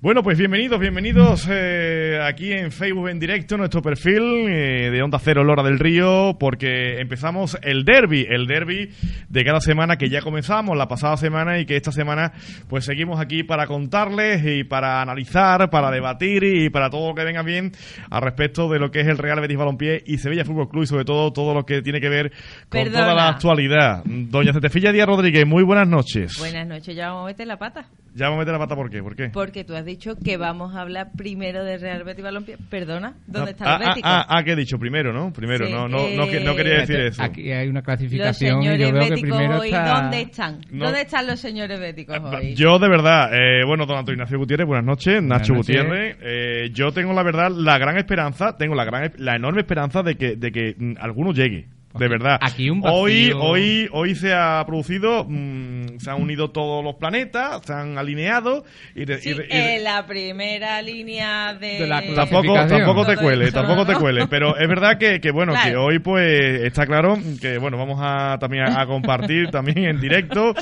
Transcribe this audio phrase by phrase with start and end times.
[0.00, 5.18] Bueno, pues bienvenidos, bienvenidos eh, aquí en Facebook en directo, nuestro perfil eh, de Onda
[5.18, 8.90] Cero Lora del Río, porque empezamos el derby, el derby
[9.28, 12.32] de cada semana que ya comenzamos la pasada semana y que esta semana
[12.68, 17.24] pues seguimos aquí para contarles y para analizar, para debatir y para todo lo que
[17.24, 17.72] venga bien
[18.08, 20.86] al respecto de lo que es el Real Betis Balompié y Sevilla Fútbol Club y
[20.86, 22.30] sobre todo todo lo que tiene que ver
[22.68, 23.00] con Perdona.
[23.00, 24.04] toda la actualidad.
[24.04, 26.38] Doña Cetefilla Díaz Rodríguez, muy buenas noches.
[26.38, 27.88] Buenas noches, ya vamos a meter la pata.
[28.14, 29.02] Ya vamos a meter la pata, ¿por qué?
[29.02, 29.28] ¿Por qué?
[29.28, 32.56] Porque tú has dicho que vamos a hablar primero de Real Betis Balompié.
[32.70, 34.10] Perdona, ¿dónde Ah, están los ah, béticos?
[34.12, 34.78] ah, ah, ¿qué he dicho?
[34.78, 35.32] Primero, ¿no?
[35.32, 37.22] Primero, Sí, no, no, no, que- no quería decir eso.
[37.22, 40.00] Aquí hay una los clasificación y señores yo veo que béticos primero hoy, está...
[40.00, 40.60] ¿dónde están?
[40.70, 40.84] No.
[40.84, 42.54] ¿Dónde están los señores béticos hoy?
[42.54, 45.22] Yo, de verdad, eh, bueno, don Antonio Ignacio Gutiérrez, buenas noches.
[45.22, 45.76] Nacho noches.
[45.76, 50.02] Gutiérrez, eh, yo tengo la verdad, la gran esperanza, tengo la gran, la enorme esperanza
[50.02, 51.66] de que, de que mm, alguno llegue.
[51.98, 52.38] De verdad.
[52.40, 53.40] aquí un hoy, vacío.
[53.40, 58.64] hoy, hoy se ha producido, mm, se han unido todos los planetas, se han alineado
[58.94, 61.78] y, de- Sí, y de- y de- eh, la primera línea de...
[61.80, 64.26] De la Tampoco, tampoco te cuele, eso, tampoco te cuele.
[64.28, 68.38] Pero es verdad que, que bueno, que hoy pues está claro que bueno, vamos a
[68.38, 70.54] también a, a compartir también en directo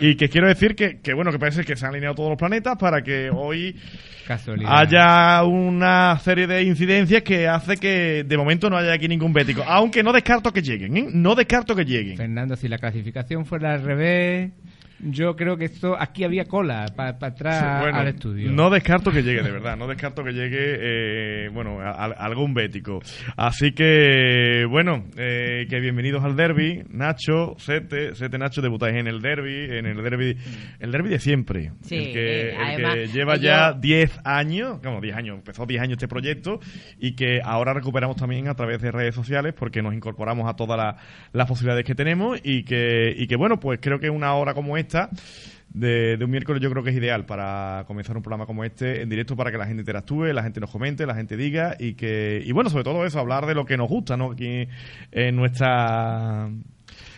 [0.00, 2.38] y que quiero decir que, que bueno, que parece que se han alineado todos los
[2.38, 3.76] planetas para que hoy
[4.28, 4.70] Casualidad.
[4.70, 9.64] haya una serie de incidencias que hace que de momento no haya aquí ningún bético.
[9.66, 11.08] Aunque no descarto que lleguen, ¿eh?
[11.10, 12.18] No descarto que lleguen.
[12.18, 14.50] Fernando, si la clasificación fuera al revés,
[15.00, 18.50] yo creo que esto aquí había cola para atrás Sí, bueno, al estudio.
[18.50, 19.76] No descarto que llegue, de verdad.
[19.76, 23.00] No descarto que llegue, eh, bueno, a- a- algún bético.
[23.36, 26.82] Así que, bueno, eh, que bienvenidos al derby.
[26.90, 30.36] Nacho, Sete, Sete Nacho, debutáis en el derby, en el derby,
[30.80, 31.72] el derby de siempre.
[31.82, 35.36] Sí, el que, eh, el además, que lleva yo- ya 10 años, como 10 años,
[35.36, 36.60] empezó 10 años este proyecto
[36.98, 40.76] y que ahora recuperamos también a través de redes sociales porque nos incorporamos a todas
[40.76, 40.96] la-
[41.32, 44.76] las posibilidades que tenemos y que, y que, bueno, pues creo que una hora como
[44.76, 44.87] esta
[45.70, 49.02] de, de un miércoles yo creo que es ideal para comenzar un programa como este
[49.02, 51.94] en directo para que la gente interactúe, la gente nos comente, la gente diga y
[51.94, 54.32] que y bueno, sobre todo eso, hablar de lo que nos gusta, ¿no?
[54.32, 54.66] Aquí
[55.12, 56.48] en nuestra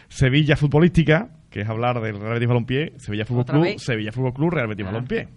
[0.09, 3.83] Sevilla futbolística, que es hablar del Real Betis Balompié, Sevilla Fútbol ¿Otra Club, vez?
[3.83, 4.91] Sevilla Fútbol Club, Real Betis Ah.
[4.91, 5.29] Balompié.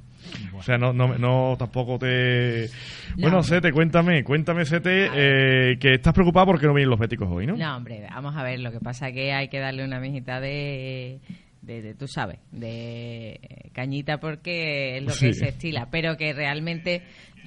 [0.53, 2.69] O sea, no, no, no tampoco te...
[3.17, 3.43] Bueno, No.
[3.43, 7.57] Sete, cuéntame, cuéntame, Sete, eh, que estás preocupado porque no vienen los béticos hoy, ¿no?
[7.57, 10.39] No, hombre, vamos a ver, lo que pasa es que hay que darle una mijita
[10.39, 11.19] de,
[11.63, 13.39] de, de, tú sabes, de
[13.73, 17.03] cañita porque es lo que se estila, pero que realmente,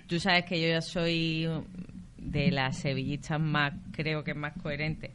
[0.07, 1.47] tú sabes que yo ya soy
[2.19, 5.13] de las sevillistas más, creo que más coherente.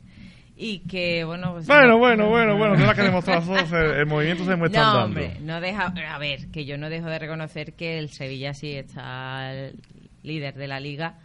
[0.56, 1.54] Y que, bueno...
[1.54, 5.08] Pues, Bueno, no- bueno, bueno, bueno, tendrás que demostrar el, el movimiento se muestra no,
[5.42, 5.94] no deja.
[6.14, 9.80] A ver, que yo no dejo de reconocer que el Sevilla sí está el
[10.22, 11.18] líder de la liga.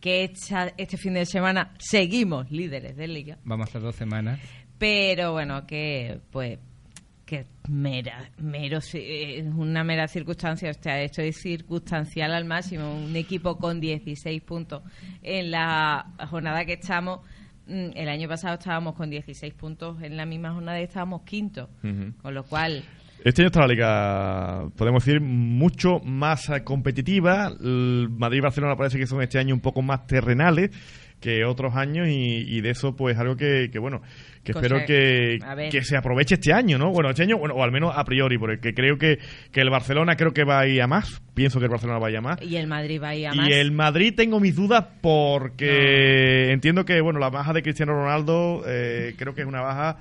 [0.00, 3.36] Que esta- este fin de semana seguimos líderes de liga.
[3.44, 4.40] Vamos a estar dos semanas.
[4.78, 6.58] Pero bueno, que pues
[7.24, 12.94] que mera, mero, es una mera circunstancia, o sea, esto es circunstancial al máximo.
[12.94, 14.82] Un equipo con 16 puntos
[15.22, 17.20] en la jornada que estamos.
[17.66, 21.68] mm, El año pasado estábamos con 16 puntos en la misma jornada y estábamos quinto.
[22.20, 22.84] Con lo cual,
[23.24, 27.50] Este año está la liga, podemos decir, mucho más eh, competitiva.
[27.58, 30.70] El Madrid y Barcelona parece que son este año un poco más terrenales
[31.24, 34.02] que otros años y, y de eso pues algo que, que, bueno
[34.44, 35.38] que Cosa- espero que,
[35.70, 38.36] que se aproveche este año no bueno este año bueno o al menos a priori
[38.36, 39.18] porque creo que,
[39.50, 41.22] que el Barcelona creo que va a ir a más.
[41.32, 42.42] Pienso que el Barcelona va a ir a más.
[42.42, 43.48] Y el Madrid va a ir a más.
[43.48, 48.62] y el Madrid tengo mis dudas porque entiendo que bueno la baja de Cristiano Ronaldo
[48.66, 49.98] eh, creo que es una baja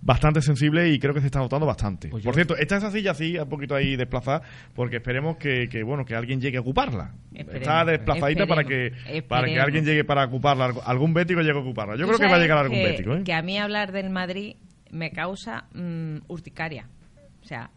[0.00, 2.08] bastante sensible y creo que se está notando bastante.
[2.08, 4.42] Pues Por cierto, esta esa silla sí, un poquito ahí desplazada,
[4.74, 7.14] porque esperemos que, que, bueno que alguien llegue a ocuparla.
[7.32, 11.58] Esperemos, está desplazadita para que esperemos, para que alguien llegue para ocuparla, algún bético llegue
[11.58, 11.96] a ocuparla.
[11.96, 13.22] Yo creo que va a llegar algún que- bético, ¿eh?
[13.24, 14.56] Que a mí hablar del Madrid
[14.90, 16.88] me causa mm, urticaria.
[17.42, 17.70] O sea,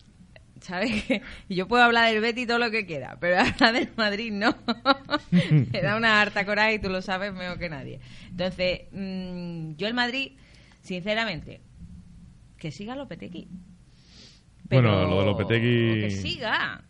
[0.61, 0.91] ¿sabes?
[1.49, 4.55] Yo puedo hablar del Betty todo lo que quiera, pero hablar del Madrid no.
[5.31, 7.99] me da una harta coraje y tú lo sabes mejor que nadie.
[8.29, 10.33] Entonces, mm, yo el Madrid,
[10.81, 11.61] sinceramente,
[12.59, 13.47] que siga Lopetegui.
[14.69, 16.83] Bueno, lo de Lopetegui- Que siga.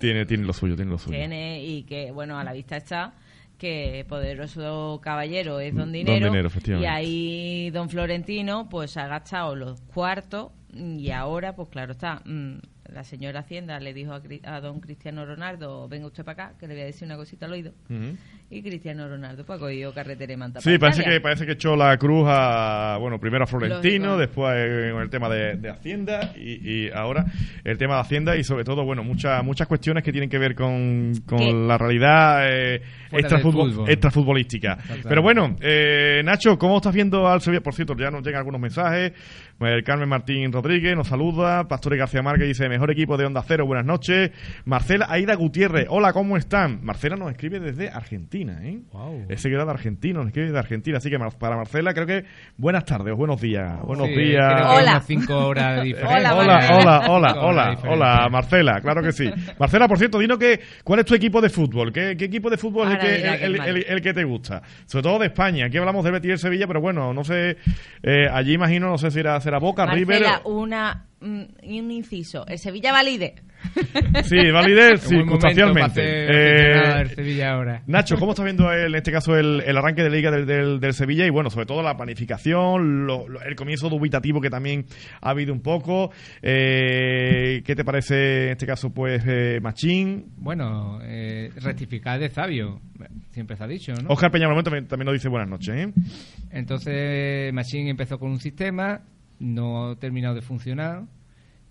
[0.00, 1.16] Tiene, tiene lo suyo, tiene lo suyo.
[1.16, 3.14] tiene y que bueno a la vista está
[3.56, 6.86] que poderoso caballero es don Don dinero, Dinero, efectivamente.
[6.86, 12.56] y ahí don Florentino pues ha gastado los cuartos y ahora pues claro está mm,
[12.92, 16.66] la señora Hacienda le dijo a, a don Cristiano Ronaldo venga usted para acá que
[16.66, 18.16] le voy a decir una cosita al oído Ujú.
[18.54, 21.18] Y Cristiano Ronaldo pues ha cogido carretera y manta Sí, parece Italia.
[21.18, 24.18] que, parece que echó la cruz a, bueno, primero a Florentino, Lógico.
[24.20, 27.24] después eh, con el tema de, de Hacienda y, y ahora
[27.64, 30.54] el tema de Hacienda y sobre todo, bueno, muchas muchas cuestiones que tienen que ver
[30.54, 32.80] con, con la realidad eh,
[33.10, 34.72] extrafutbolística.
[34.74, 35.08] Exactamente.
[35.08, 37.60] Pero bueno, eh, Nacho, ¿cómo estás viendo al Sevilla?
[37.62, 39.12] Por cierto, ya nos llegan algunos mensajes.
[39.60, 41.66] El Carmen Martín Rodríguez nos saluda.
[41.66, 44.30] Pastore García Márquez dice, mejor mejor equipo de Onda Cero, buenas noches.
[44.66, 46.84] Marcela Aida Gutiérrez, hola, ¿cómo están?
[46.84, 48.80] Marcela nos escribe desde Argentina, ¿eh?
[48.92, 49.26] Wow.
[49.28, 52.24] Es de Argentina, nos escribe desde Argentina, así que para Marcela creo que
[52.56, 53.80] buenas tardes o buenos días.
[53.82, 54.46] Buenos Sí, días.
[54.52, 54.90] creo que Hola.
[54.92, 55.94] unas cinco horas de.
[55.94, 59.30] Hola, Hola, hola, hola, hola, de Marcela, claro que sí.
[59.58, 62.56] Marcela, por cierto, dinos que, cuál es tu equipo de fútbol, qué, qué equipo de
[62.56, 63.78] fútbol es el que, que el, es el- malo.
[63.88, 65.66] el que te gusta, sobre todo de España.
[65.66, 67.56] Aquí hablamos del Betis y el Sevilla, pero bueno, no sé,
[68.02, 70.20] eh, allí imagino, no sé si era, será Boca, River.
[70.22, 72.46] Marcela, una, mm, un inciso.
[72.46, 73.34] El Sevilla valide.
[74.24, 76.00] Sí, validez circunstancialmente.
[76.02, 77.82] Eh, ahora.
[77.86, 80.80] Nacho, ¿cómo estás viendo el- en este caso el, el arranque de liga del, del-
[80.80, 84.86] del Sevilla y bueno, sobre todo la planificación, lo- lo- el comienzo dubitativo que también
[85.20, 86.10] ha habido un poco?
[86.42, 90.26] Eh, ¿Qué te parece en este caso, pues, eh, Machín?
[90.36, 92.80] Bueno, eh, rectificar de sabio,
[93.30, 94.08] siempre se ha dicho, ¿no?
[94.10, 95.92] Oscar Peñalomén también, también nos dice buenas noches, ¿eh?
[96.50, 99.00] Entonces Machine empezó con un sistema,
[99.40, 101.02] no ha terminado de funcionar.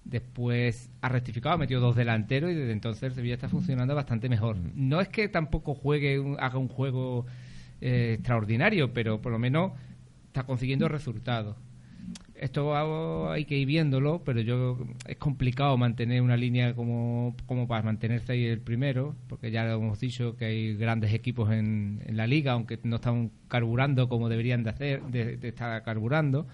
[0.05, 4.27] Después ha rectificado, ha metido dos delanteros y desde entonces el Sevilla está funcionando bastante
[4.29, 4.57] mejor.
[4.75, 7.25] No es que tampoco juegue, un- haga un juego
[7.81, 9.71] eh, extraordinario, pero por lo menos
[10.27, 11.55] está consiguiendo resultados.
[12.35, 14.77] Esto ha- hay que ir viéndolo, pero yo
[15.07, 19.99] es complicado mantener una línea como, como para mantenerse ahí el primero, porque ya hemos
[20.01, 24.63] dicho que hay grandes equipos en, en la liga, aunque no están carburando como deberían
[24.63, 26.45] de hacer, de, de estar carburando.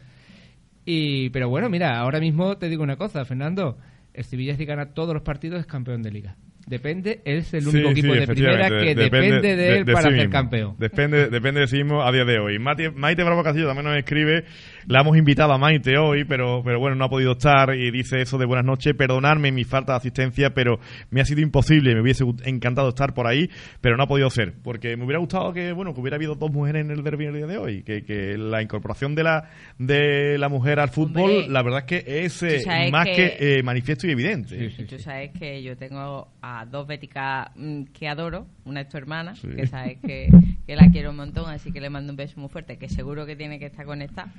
[0.86, 3.78] Y, pero bueno, mira, ahora mismo te digo una cosa, Fernando,
[4.14, 6.38] el Sevilla si gana todos los partidos es campeón de liga.
[6.70, 10.04] Depende, es el único Sí, equipo sí, de primera que depende, de él de para
[10.04, 10.32] sí ser mismo.
[10.32, 10.76] campeón.
[10.78, 12.60] Depende, depende de sí mismo a día de hoy.
[12.60, 14.44] Mati- Maite Bravo Castillo también nos escribe,
[14.86, 18.22] la hemos invitado a Maite hoy, pero, pero bueno, no ha podido estar y dice
[18.22, 20.80] eso de buenas noches, perdonadme mi falta de asistencia, pero
[21.10, 23.50] me ha sido imposible, me hubiese encantado estar por ahí,
[23.82, 26.52] pero no ha podido ser, porque me hubiera gustado que, bueno, que hubiera habido dos
[26.52, 29.50] mujeres en el derbi el día de hoy, que, que la incorporación de la,
[29.80, 33.60] de la mujer al fútbol, Hombre, la verdad es que es eh, más que, que-
[33.60, 34.56] eh, manifiesto y evidente.
[34.70, 34.82] Sí, sí.
[34.84, 38.48] Y tú sabes que yo tengo a dos béticas mm, que adoro.
[38.66, 39.48] Una es tu hermana, Sí.
[39.56, 40.30] que sabes que,
[40.68, 43.26] que la quiero un montón, así que le mando un beso muy fuerte, que seguro
[43.26, 44.32] que tiene que estar conectada.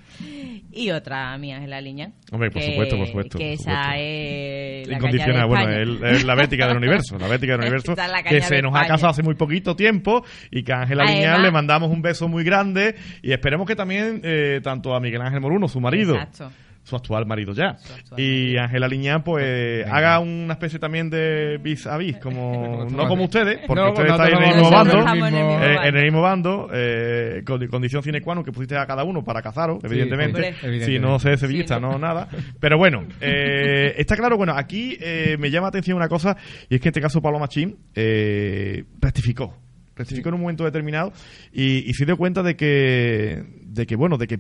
[0.73, 2.13] Y otra mía es la niña.
[2.33, 3.95] Hombre, por que- supuesto, por supuesto, Que por esa supuesto.
[3.97, 5.47] es la incondicional.
[5.49, 8.75] Bueno, es, es la bética del universo, la bética del universo, es que se nos
[8.77, 12.29] ha casado hace muy poquito tiempo y que a Ángela Liñán le mandamos un beso
[12.29, 16.51] muy grande y esperemos que también eh, tanto a Miguel Ángel Moruno, su marido, Exacto.
[16.91, 18.57] Su actual marido ya, actual y.
[18.59, 19.45] Ángela Liñán pues
[19.85, 19.97] Venga.
[19.97, 24.11] haga una especie también de bis a bis, como no como ustedes, porque No, ustedes
[24.11, 25.01] estáis en el no- mismo bando.
[25.01, 25.83] en el mismo eh, bando.
[25.89, 29.23] en el mismo bando, eh, con condición sine qua non que pusiste a cada uno
[29.25, 30.37] para cazaros, evidentemente.
[30.37, 30.55] hombre.
[30.61, 31.01] si Evidentemente.
[31.01, 31.93] no sé sevillista, Sí, no.
[31.93, 32.29] no nada.
[32.59, 36.37] Pero bueno, eh, está claro, bueno, aquí eh, me llama la atención una cosa,
[36.69, 39.57] y es que en este caso Pablo Machín eh, rectificó.
[39.97, 41.13] Rectificó en un momento determinado
[41.53, 44.39] y, y se dio cuenta de que, de que, bueno, de que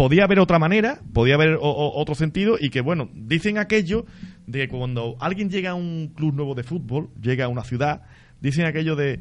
[0.00, 4.06] podía haber otra manera, podía haber o- o- otro sentido y que, bueno, dicen aquello
[4.46, 8.00] de que cuando alguien llega a un club nuevo de fútbol, llega a una ciudad,
[8.40, 9.20] dicen aquello de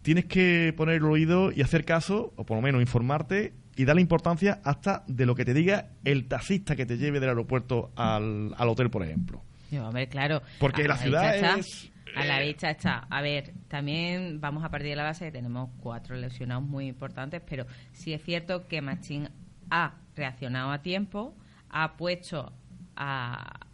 [0.00, 4.00] tienes que poner el oído y hacer caso, o por lo menos informarte y darle
[4.00, 8.54] importancia hasta de lo que te diga el taxista que te lleve del aeropuerto al,
[8.56, 9.42] al hotel, por ejemplo.
[9.70, 10.40] Yo, hombre, claro.
[10.58, 13.06] Porque a la ciudad está, es, A la eh, vista está.
[13.10, 17.42] A ver, también vamos a partir de la base que tenemos cuatro lesionados muy importantes,
[17.46, 19.28] pero sí es cierto que Machín
[19.70, 21.34] ha reaccionado a tiempo,
[21.70, 22.52] ha puesto
[22.96, 23.66] a,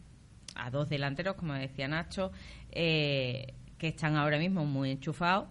[0.55, 2.33] a dos delanteros, como decía Nacho,
[2.73, 5.49] eh, que están ahora mismo muy enchufados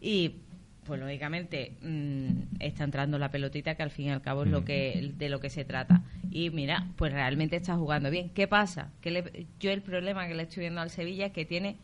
[0.00, 0.36] y
[0.84, 4.64] pues lógicamente mm, está entrando la pelotita que al fin y al cabo es lo
[4.64, 6.02] que de lo que se trata.
[6.30, 8.30] Y mira pues realmente está jugando bien.
[8.30, 11.44] Qué pasa que le- yo el problema que le estoy viendo al Sevilla es que
[11.44, 11.76] tiene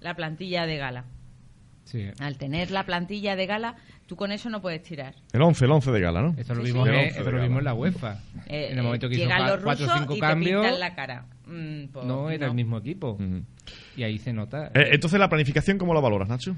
[0.00, 1.04] la plantilla de gala.
[1.84, 2.06] Sí.
[2.20, 3.74] al tener la plantilla de gala
[4.12, 6.34] tú con eso no puedes tirar El 11, el 11 de gala, ¿no?
[6.36, 6.94] Eso lo vimos, sí.
[6.94, 8.18] eso lo vimos en la UEFA.
[8.46, 10.60] Eh, en el momento que hizo llegan cua- los cuatro o rusos cinco y cambios,
[10.62, 13.18] te pintan la cara Mm, pues, no era el mismo equipo.
[13.96, 14.66] Y ahí se nota.
[14.74, 16.54] Eh, entonces, ¿la planificación cómo la valoras, Nacho?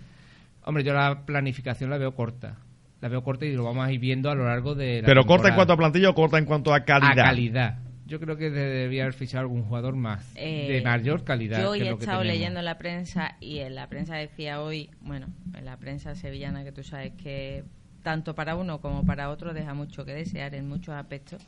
[0.64, 2.56] Hombre, yo la planificación la veo corta.
[3.00, 5.24] La veo corta y lo vamos a ir viendo a lo largo de la ¿Pero
[5.26, 7.12] corta en cuanto a plantilla o corta en cuanto a calidad?
[7.18, 7.78] A calidad.
[8.06, 10.30] Yo creo que debería haber fichado algún jugador más.
[10.36, 11.62] Eh, de mayor calidad.
[11.62, 15.28] Yo hoy he estado leyendo en la prensa y en la prensa decía hoy, bueno,
[15.56, 17.64] en la prensa sevillana que tú sabes que
[18.02, 21.42] tanto para uno como para otro deja mucho que desear en muchos aspectos,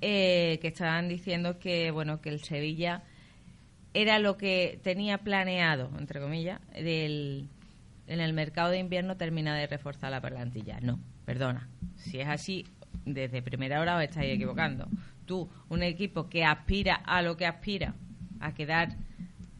[0.00, 3.02] eh, que estaban diciendo que bueno que el Sevilla
[3.94, 7.48] era lo que tenía planeado, entre comillas, del,
[8.06, 10.80] en el mercado de invierno termina de reforzar la plantilla.
[10.80, 11.68] No, perdona.
[11.96, 12.66] Si es así,
[13.06, 14.86] desde primera hora os estáis equivocando.
[15.26, 17.94] Tú, un equipo que aspira a lo que aspira,
[18.40, 18.96] a quedar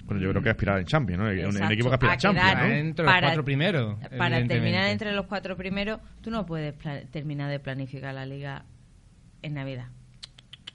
[0.04, 1.24] Bueno, yo creo que aspirar en Champions, ¿no?
[1.48, 2.64] Un- equipo que aspira a a Champions, ¿no?
[2.66, 3.96] Entre los Para- cuatro primeros.
[4.16, 8.64] para terminar entre los cuatro primeros, tú no puedes pla- terminar de planificar la liga
[9.42, 9.88] en Navidad.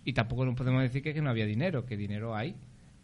[0.03, 2.55] Y tampoco nos podemos decir que, que no había dinero, que dinero hay.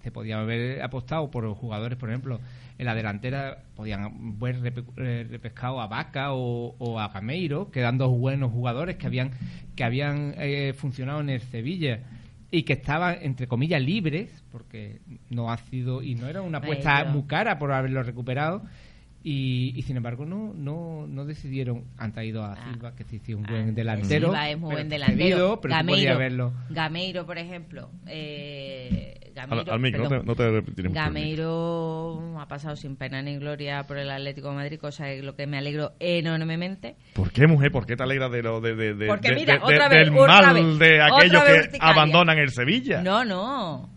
[0.03, 2.39] se podía haber apostado por jugadores, por ejemplo,
[2.77, 8.51] en la delantera podían haber eh, repescado a Vaca o, a Gameiro, quedando dos buenos
[8.51, 9.31] jugadores que habían,
[9.75, 12.01] que habían eh, funcionado en el Sevilla
[12.51, 17.03] y que estaban, entre comillas, libres, porque no ha sido, y no era una apuesta
[17.05, 18.63] muy cara por haberlo recuperado,
[19.29, 22.71] y, sin embargo no no no decidieron han traído a ah.
[22.71, 25.59] Silva que sí un buen ah, delantero Silva es muy buen delantero.
[25.61, 26.53] pero Gameiro, verlo.
[26.69, 33.21] Gameiro por ejemplo eh, Gameiro, al, micro, no te, no Gameiro ha pasado sin pena
[33.21, 36.95] ni gloria por el Atlético de Madrid cosa de lo que me alegro enormemente.
[37.13, 37.71] ¿por qué mujer?
[37.71, 40.79] ¿por qué te alegra de lo de, de, de, Porque mira, otra vez, del mal
[40.79, 43.96] de aquellos que abandonan el Sevilla no no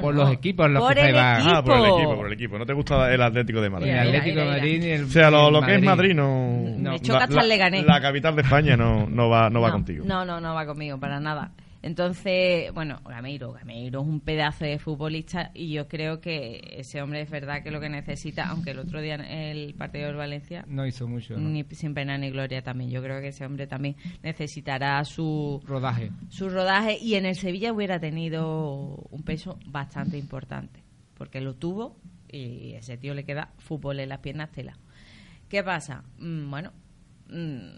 [0.00, 2.58] por los equipos los por que el Ah, por el equipo, por el equipo.
[2.58, 3.90] ¿No te gusta el Atlético de Madrid?
[3.90, 6.62] el Atlético de Madrid el, O sea, lo, que es Madrid no...
[6.76, 6.90] no.
[6.92, 7.84] Me choca hasta el Leganés.
[7.84, 10.04] La capital de España no, no, va, no va contigo.
[10.06, 11.52] No, no, no va conmigo, para nada.
[11.82, 17.22] Entonces, bueno, Gameiro, Gameiro es un pedazo de futbolista y yo creo que ese hombre
[17.22, 20.86] es verdad que lo que necesita, aunque el otro día el partido del Valencia no
[20.86, 22.90] hizo mucho, ni sin pena ni gloria también.
[22.90, 27.72] Yo creo que ese hombre también necesitará su rodaje, su rodaje y en el Sevilla
[27.72, 30.82] hubiera tenido un peso bastante importante
[31.16, 31.96] porque lo tuvo
[32.30, 34.76] y ese tío le queda fútbol en las piernas tela.
[35.48, 36.04] ¿Qué pasa?
[36.18, 36.72] Mm, bueno,
[37.28, 37.68] mm,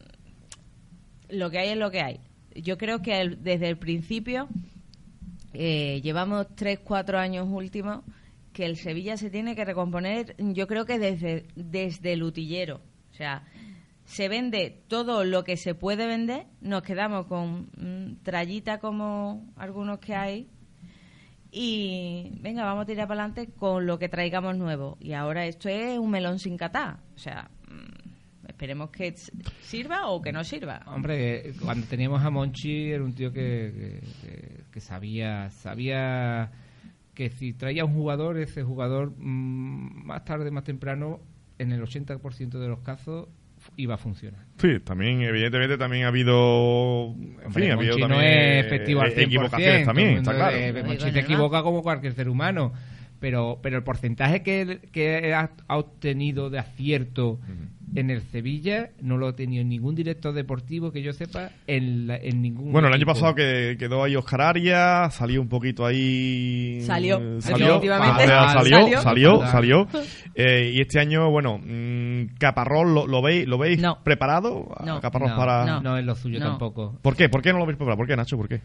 [1.31, 2.21] lo que hay es lo que hay
[2.55, 4.49] yo creo que desde el principio
[5.53, 8.03] eh, llevamos tres, cuatro años últimos
[8.53, 12.81] que el Sevilla se tiene que recomponer, yo creo que desde, desde el utillero.
[13.11, 13.45] O sea,
[14.05, 20.01] se vende todo lo que se puede vender, nos quedamos con mm, trayita como algunos
[20.01, 20.49] que hay
[21.55, 24.97] y venga, vamos a tirar para adelante con lo que traigamos nuevo.
[25.01, 26.97] Y ahora esto es un melón sin catar.
[27.15, 27.51] O sea,
[28.63, 29.13] Esperemos que
[29.61, 30.83] sirva o que no sirva.
[30.87, 34.01] Hombre, cuando teníamos a Monchi era un tío que,
[34.71, 36.53] que, sabía, sabía
[37.13, 41.19] que si traía un jugador, ese jugador mm, más tarde, más temprano,
[41.59, 43.27] en el 80% de los casos
[43.77, 44.47] iba a funcionar.
[44.59, 47.17] Sí, también, evidentemente, también ha habido.
[47.45, 48.11] En fin, ha habido también.
[48.11, 50.57] No es efectivo al 100%, eh, equivocaciones también, está claro.
[50.57, 52.73] Eh, Monchi se equivoca como cualquier ser humano
[53.19, 57.39] pero pero el porcentaje que, que ha, obtenido de acierto
[57.95, 62.43] en el Sevilla no lo ha tenido ningún director deportivo que yo sepa en, en
[62.43, 67.19] ningún bueno el año pasado que quedó ahí Oscar Arias salió un poquito ahí salió
[67.19, 67.81] eh, salió.
[67.81, 69.47] salió salió.
[69.47, 69.89] salió,
[70.35, 75.01] eh, y este año bueno mm, Caparrós lo, veis lo veis preparado no.
[75.01, 76.99] Caparrós no, para no es lo suyo tampoco.
[77.03, 77.29] ¿por qué?
[77.29, 77.99] ¿por qué no lo veis preparado?
[77.99, 78.37] ¿por qué Nacho?
[78.37, 78.61] ¿por qué?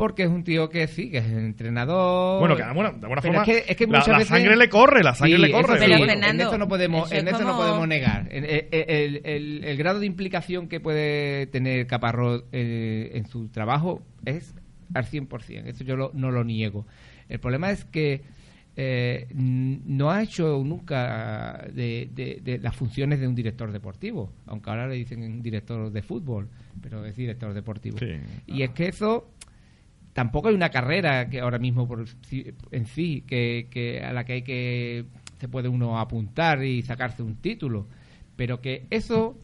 [0.00, 2.40] Porque es un tío que sí, que es entrenador.
[2.40, 3.42] Bueno, que bueno, de alguna forma.
[3.42, 5.78] Es que, es que muchas la, la sangre le corre, la sangre le corre.
[5.78, 8.26] Pero en eso no podemos, en eso no podemos negar.
[8.30, 14.00] Eh, eh, el, el, grado de implicación que puede tener Caparrós eh, en su trabajo
[14.24, 14.54] es
[14.94, 15.66] al 100%.
[15.66, 16.86] Eso yo no lo niego.
[17.28, 18.22] El problema es que
[19.34, 22.08] no ha hecho nunca de,
[22.42, 26.48] de, las funciones de un director deportivo, aunque ahora le dicen director de fútbol,
[26.80, 27.98] pero es director deportivo.
[28.46, 29.28] Y es que eso
[30.12, 32.04] tampoco hay una carrera que ahora mismo por,
[32.70, 35.04] en sí que, a la que hay que
[35.38, 37.86] se puede uno apuntar y sacarse un título.
[38.36, 39.36] Pero que eso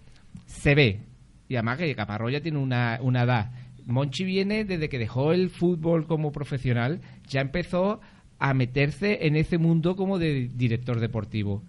[0.47, 1.01] se ve.
[1.49, 3.53] Y además que Caparrós ya tiene una, una edad.
[3.87, 8.01] Monchi viene desde que dejó el fútbol como profesional ya empezó
[8.39, 11.63] a meterse en ese mundo como de director deportivo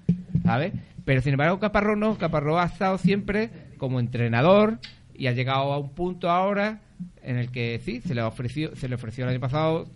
[0.44, 0.74] ¿sabes?
[1.06, 2.18] pero sin embargo Caparrós no.
[2.18, 4.80] Caparrós ha estado siempre como entrenador
[5.14, 6.82] y ha llegado a un punto ahora
[7.24, 9.88] en el que sí, se le ofreció, se le ofreció el año pasado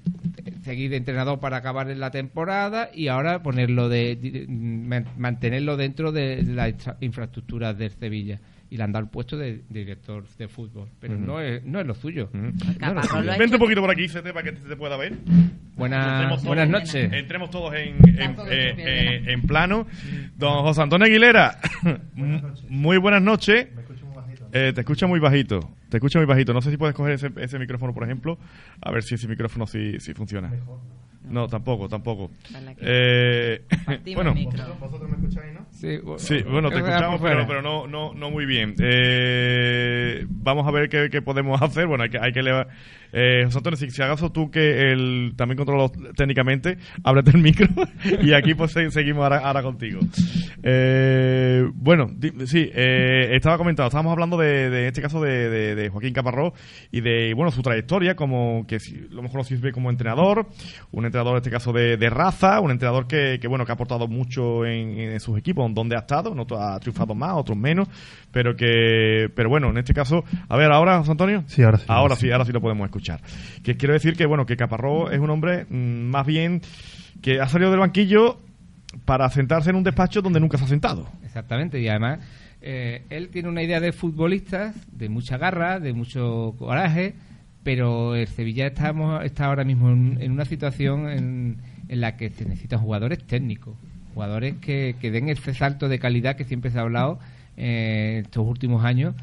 [0.64, 4.46] seguir de entrenador para acabar en la temporada y ahora ponerlo de,
[5.18, 8.40] mantenerlo dentro de las infraestructuras del Sevilla
[8.70, 10.88] y le han dado el puesto de, director de fútbol.
[11.02, 12.30] Pero no, es, no es lo suyo.
[12.32, 15.14] Vente un poquito por aquí, para que te pueda ver.
[15.76, 17.12] Buenas, buenas noches.
[17.12, 19.88] Entremos todos en, en, eh, en, plano.
[20.38, 21.60] Don José Antonio Aguilera,
[22.70, 23.68] muy buenas noches.
[24.54, 25.60] Eh, te escucha muy bajito.
[25.90, 26.54] Te escucha muy bajito.
[26.54, 28.38] No sé si puedes coger ese, ese micrófono, por ejemplo.
[28.82, 30.52] A ver si ese micrófono sí, sí funciona.
[31.50, 32.32] Tampoco, tampoco.
[32.80, 33.62] Eh,
[34.16, 34.34] bueno,
[34.80, 35.66] ¿Vosotros, me escucháis, no?
[36.18, 38.76] Sí, bueno, te escuchamos, pero, pero no, no, no muy bien.
[38.80, 41.88] Eh, vamos a ver qué, qué, podemos hacer.
[41.88, 42.68] Bueno, hay que, hay que elevar.
[43.14, 47.68] Eh, José Antonio, si, si acaso tú que el, también controlas técnicamente, ábrete el micro
[48.22, 50.00] y aquí pues seguimos ahora, contigo.
[50.64, 52.10] Eh, bueno,
[52.46, 56.54] sí, eh, estaba comentando, estábamos hablando de, de este caso de, de, Joaquín Caparrós
[56.92, 60.48] y de, bueno, su trayectoria como que si, lo mejor lo ve como entrenador,
[60.92, 63.76] un entrenador en este caso de, de raza, un entrenador que, que, bueno que ha
[63.76, 67.88] aportado mucho en, en sus equipos, donde ha estado, no ha triunfado más, otros menos,
[68.32, 71.86] pero que, pero bueno, en este caso, a ver, ahora, José Antonio, Sí, ahora sí.
[71.88, 73.20] ahora sí, ahora sí lo podemos escuchar.
[73.64, 76.62] Que quiero decir que bueno que Caparrós es un hombre mm, más bien
[77.22, 78.40] que ha salido del banquillo
[79.06, 81.08] para sentarse en un despacho donde nunca se ha sentado.
[81.24, 82.20] Exactamente, y además
[82.62, 87.16] eh, él tiene una idea de futbolistas, de mucha garra, de mucho coraje,
[87.64, 91.58] pero el Sevilla estamos, está ahora mismo en, una situación en,
[91.90, 93.76] en la que se necesitan jugadores técnicos,
[94.14, 97.20] jugadores que, que den ese salto de calidad que siempre se ha hablado
[97.58, 99.16] eh, estos últimos años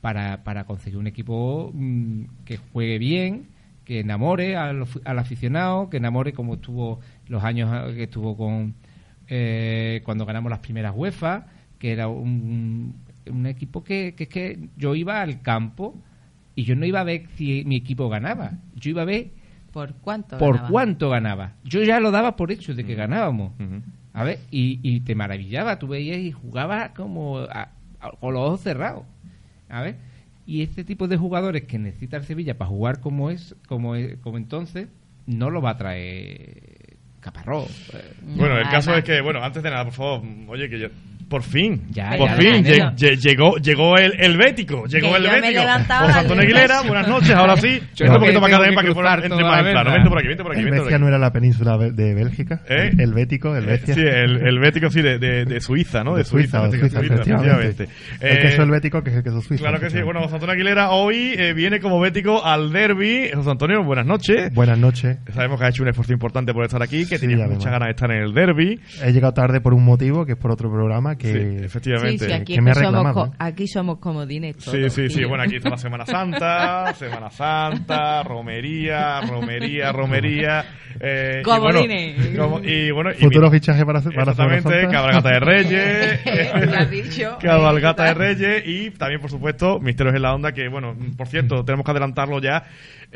[0.00, 3.46] para, para conseguir un equipo mm, que juegue bien,
[3.84, 8.74] que enamore al, al aficionado, que enamore como estuvo los años que estuvo con
[9.28, 11.46] eh, cuando ganamos las primeras UEFA,
[11.78, 12.94] que era un,
[13.30, 15.94] un equipo que, que que yo iba al campo
[16.56, 19.30] y yo no iba a ver si mi equipo ganaba, yo iba a ver
[19.72, 20.38] ¿Por cuánto?
[20.38, 20.70] por ganaba?
[20.70, 21.52] cuánto ganaba.
[21.64, 23.52] Yo ya lo daba por hecho de que ganábamos.
[23.60, 23.82] Ujú.
[24.12, 27.70] A ver, y, y te maravillaba, tú veías y jugabas como a-
[28.00, 29.02] a- con los ojos cerrados.
[29.68, 29.96] A ver,
[30.46, 34.16] y este tipo de jugadores que necesita el Sevilla para jugar como es, como es-
[34.18, 34.86] como entonces,
[35.26, 37.70] no lo va a traer Caparrós.
[37.94, 40.78] Eh, No, Bueno, el caso es que, bueno, antes de nada, por favor, oye, que
[40.78, 40.88] yo,
[41.28, 45.22] por fin, Ya, por ya, fin, ya, llegó, llegó el, el Bético, llegó Que el
[45.40, 45.60] Bético.
[45.98, 47.80] José Antonio Aguilera, buenas noches, ahora sí.
[47.94, 49.92] Yo Vente un poquito para acá también para que fuera cruzar entre más verdad.
[49.92, 51.00] Vente por aquí, vente por aquí, ¿El vente por aquí.
[51.02, 52.60] no era la península de Bélgica?
[52.68, 52.90] ¿Eh?
[52.98, 53.94] El Bético, el Becia.
[53.94, 56.12] Sí, el, el Bético, sí, de, de, de Suiza, ¿no?
[56.12, 57.88] De, De Suiza, Suiza, de Suiza, efectivamente.
[58.20, 59.62] El Eh, queso helvético, que es el queso suizo.
[59.64, 60.00] Claro que sí.
[60.02, 63.30] Bueno, José Antonio Aguilera hoy eh, viene como Bético al derby.
[63.34, 64.52] José Antonio, buenas noches.
[64.54, 65.18] Buenas noches.
[65.32, 67.50] Sabemos que ha hecho un esfuerzo importante por estar aquí, que además.
[67.50, 68.80] muchas ganas de estar en el derby.
[69.02, 71.58] He llegado tarde por un motivo, que es por otro programa, que...
[71.58, 72.18] Sí, efectivamente.
[72.18, 75.08] Sí, sí, aquí, que me ha es que somos, aquí somos comodines Sí, todos, sí,
[75.08, 75.16] sí.
[75.18, 75.28] tío.
[75.28, 80.64] Bueno, aquí está la Semana Santa, Semana Santa, romería, romería, romería.
[81.00, 82.38] Eh, y bueno, Comodines.
[82.38, 84.88] como- y bueno, y Futuro mi- fichaje para, para Semana Exactamente, Santa.
[84.92, 86.20] cabalgata de Reyes.
[86.70, 87.38] Lo has dicho.
[87.42, 91.64] Cabalgata de Reyes y también, por supuesto, Misterios en la Onda, que bueno, por cierto,
[91.64, 92.62] tenemos que adelantarlo ya.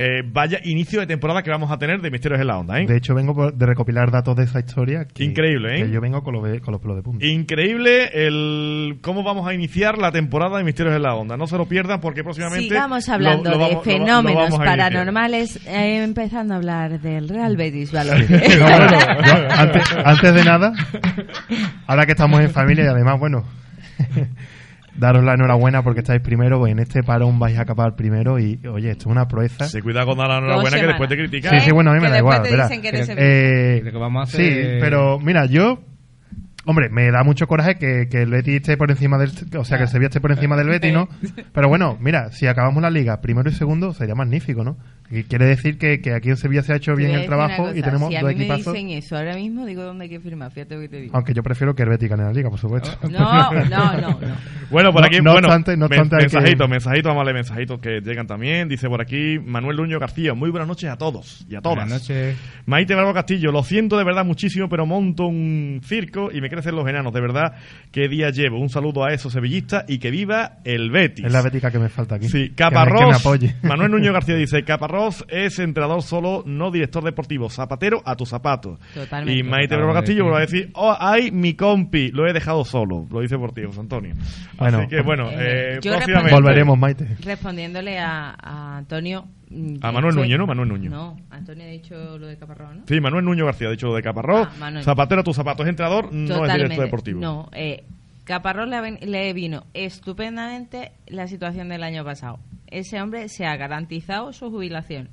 [0.01, 2.87] Eh, vaya inicio de temporada que vamos a tener de Misterios en la Onda, ¿eh?
[2.87, 5.07] De hecho, vengo por- de recopilar datos de esa historia.
[5.13, 5.85] que- Increíble, ¿eh?
[5.87, 7.27] Que yo vengo con con los pelos de punta.
[7.27, 11.37] Increíble el cómo vamos a iniciar la temporada de Misterios en la Onda.
[11.37, 15.57] No se lo pierdan porque próximamente Sigamos hablando lo vamos- de lo- lo fenómenos paranormales,
[15.67, 18.29] eh, empezando a hablar del Real Betis Balompié.
[18.59, 20.73] No, bueno, yo, antes, antes de nada,
[21.89, 23.45] ahora que estamos en familia y además, bueno,
[24.99, 28.59] daros la enhorabuena porque estáis primero, pues en este parón vais a acabar primero y,
[28.67, 29.67] oye, esto es una proeza.
[29.67, 31.59] Se cuida con dar la enhorabuena que después te critican.
[31.59, 32.43] Sí, sí, bueno, a mí me da igual.
[32.47, 33.83] Eh,
[34.27, 35.81] sí, pero mira, yo...
[36.65, 39.31] Hombre, me da mucho coraje que, que el Betis esté por encima del...
[39.57, 41.09] O sea, que el Sevilla esté por encima del Betis, ¿no?
[41.55, 44.77] Pero bueno, mira, si acabamos la liga primero y segundo, sería magnífico, ¿no?
[45.11, 47.81] Y quiere decir que, que aquí en Sevilla se ha hecho bien el trabajo y
[47.81, 48.75] tenemos si a dos mí me equipazos.
[48.75, 51.17] dicen eso ahora mismo, digo dónde hay que firmar, fíjate lo que te digo.
[51.17, 52.91] Aunque yo prefiero que el Betis gane la liga, por supuesto.
[53.09, 54.19] No, no, no, no.
[54.71, 57.23] Bueno, por No- aquí, no bueno, obstante- no men- obstante hay que- mensajitos, mensajitos, vamos
[57.23, 58.69] a leer mensajitos que llegan también.
[58.69, 61.79] Dice por aquí Manuel Luño García, muy buenas noches a todos y a todas.
[61.87, 62.37] Buenas noches.
[62.67, 66.77] Maite Bravo Castillo, lo siento de verdad muchísimo, pero monto un circo y me crecen
[66.77, 67.55] los enanos, de verdad,
[67.93, 68.61] qué día llevo.
[68.61, 71.25] Un saludo a esos sevillistas y que viva el Betis.
[71.25, 72.29] Es la bética que me falta aquí.
[72.29, 73.01] Sí, Caparrós.
[73.01, 73.55] Que me, apoye.
[73.63, 74.98] Manuel Nuño García dice: Caparrós
[75.29, 77.49] es entrenador solo, no director deportivo.
[77.51, 78.79] Zapatero a tus zapatos.
[78.95, 79.39] Totalmente.
[79.39, 83.07] Y Maite Bravo Castillo va a decir: Oh, ay, mi compi, lo he dejado solo.
[83.11, 84.15] Lo dice por ti, José Antonio.
[84.59, 86.35] Bueno, Así que bueno, eh, eh, próximamente.
[86.35, 87.17] Volveremos, Maite.
[87.25, 89.27] Respondiéndole a, a Antonio.
[89.51, 90.47] mm, A Manuel Nuño, ¿no?
[90.47, 90.91] Manuel Nuño.
[90.91, 92.83] No, Antonio ha dicho lo de Caparrós, ¿no?
[92.87, 94.49] Sí, Manuel Nuño García, ha dicho lo de Caparrós.
[94.61, 94.73] Ah.
[94.83, 95.65] Zapatero a tus zapatos.
[95.67, 97.21] Es entrenador, no es director deportivo.
[97.21, 97.85] No, eh,
[98.29, 102.39] Caparrós le, vino estupendamente la situación del año pasado.
[102.67, 105.09] Ese hombre se ha garantizado su jubilación.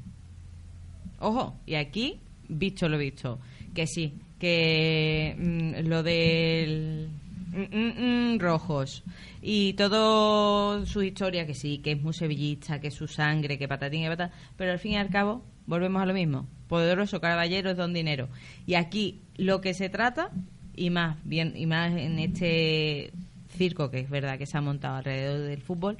[1.19, 3.39] Ojo, y aquí, visto lo visto,
[3.73, 7.07] que sí, que mm, lo del
[7.53, 9.01] mm, mm, rojos
[9.41, 13.69] y todo su historia, que sí, que es muy sevillista, que es su sangre, que
[13.69, 16.47] patatín y patata, pero al fin y al cabo volvemos a lo mismo.
[16.67, 18.27] Poderoso caballero es don dinero.
[18.65, 20.31] Y aquí lo que se trata,
[20.75, 23.11] y más bien y más en este
[23.57, 25.97] circo que es verdad que se ha montado alrededor del fútbol,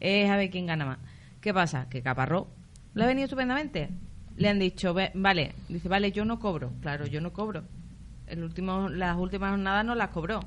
[0.00, 0.98] es a ver quién gana más.
[1.40, 1.88] ¿Qué pasa?
[1.90, 2.46] Que Caparrós
[2.94, 3.88] le ha venido estupendamente.
[4.36, 6.72] Le han dicho, "Ve- vale, dice, vale, yo no cobro.
[6.80, 7.64] Claro, yo no cobro.
[8.26, 10.40] El último, las últimas jornadas no las cobró.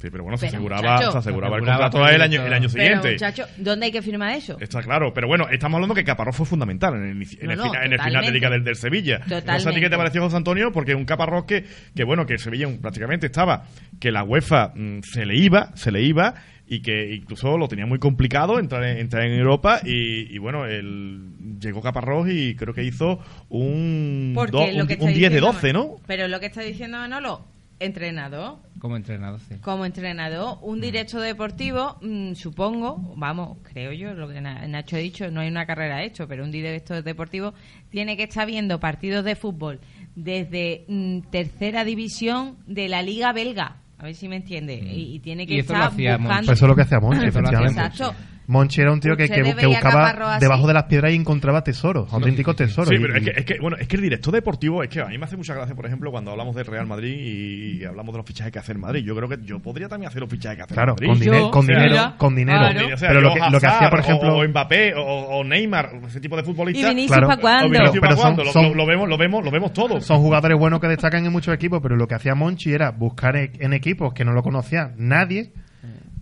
[0.00, 1.12] Sí, pero bueno, se Pero, aseguraba, muchacho.
[1.12, 3.12] se aseguraba el contrato el año, el año Pero, siguiente.
[3.12, 4.56] muchacho, ¿dónde hay que firmar eso?
[4.60, 7.58] Está claro, pero bueno, estamos hablando que Caparrós fue fundamental en el, en No, el,
[7.58, 8.32] no, fina- en el final de totalmente.
[8.32, 9.18] Liga del, del Sevilla.
[9.18, 9.90] No sé a ti qué Totalmente.
[9.90, 11.64] te pareció, José Antonio, porque un Caparrós que,
[11.96, 13.64] que bueno, que el Sevilla prácticamente estaba,
[13.98, 16.34] que la UEFA mm, se le iba, se le iba,
[16.70, 20.66] y que incluso lo tenía muy complicado entrar en, entrar en Europa, y, y bueno,
[20.66, 25.18] el, llegó Caparrós y creo que hizo un, do- un, que un está 10 de
[25.40, 25.96] diciendo- 12, ¿no?
[26.06, 27.44] Pero lo que está diciendo Manolo,
[27.80, 29.56] entrenador, Como entrenador, sí.
[29.60, 35.00] como entrenador, un directo deportivo, mm, supongo, vamos, creo yo, lo que Na- Nacho ha
[35.00, 37.54] dicho, no hay una carrera hecho, pero un director deportivo
[37.90, 39.80] tiene que estar viendo partidos de fútbol
[40.14, 43.76] desde mm, tercera división de la liga belga.
[43.98, 44.74] A ver si me entiende.
[44.74, 46.28] Y, y tiene que Y estar buscando.
[46.28, 47.80] Pues eso es lo que hacía Monchi, Eso lo hacía efectivamente.
[47.80, 48.14] Exacto.
[48.48, 52.56] Monchi era un tío que, que, buscaba debajo de las piedras y encontraba tesoros, auténticos
[52.56, 52.88] tesoros.
[52.88, 54.88] Sí, Y- pero es y- que, es que, bueno, es que el director deportivo, es
[54.88, 57.84] que a mí me hace mucha gracia, por ejemplo, cuando hablamos del Real Madrid y
[57.84, 59.04] hablamos de los fichajes que hace el Madrid.
[59.04, 61.08] Yo creo que yo podría también hacer los fichajes que hace Claro, el Madrid.
[61.08, 62.58] con, dinero, con O sea, dinero, con dinero.
[62.58, 62.94] claro.
[62.94, 65.44] O sea, pero lo que, lo que hacía, por ejemplo, o, o Mbappé, o, o
[65.44, 66.88] Neymar, ese tipo de ¿Y futbolistas.
[66.90, 67.28] Vinicius Claro.
[67.28, 67.68] para cuándo?
[67.70, 68.44] Pero ¿para son- cuándo?
[68.44, 70.04] Lo- son- lo, lo vemos, lo vemos, lo vemos todos.
[70.06, 73.36] son jugadores buenos que destacan en muchos equipos, pero lo que hacía Monchi era buscar
[73.36, 75.52] e- en equipos que no lo conocía nadie.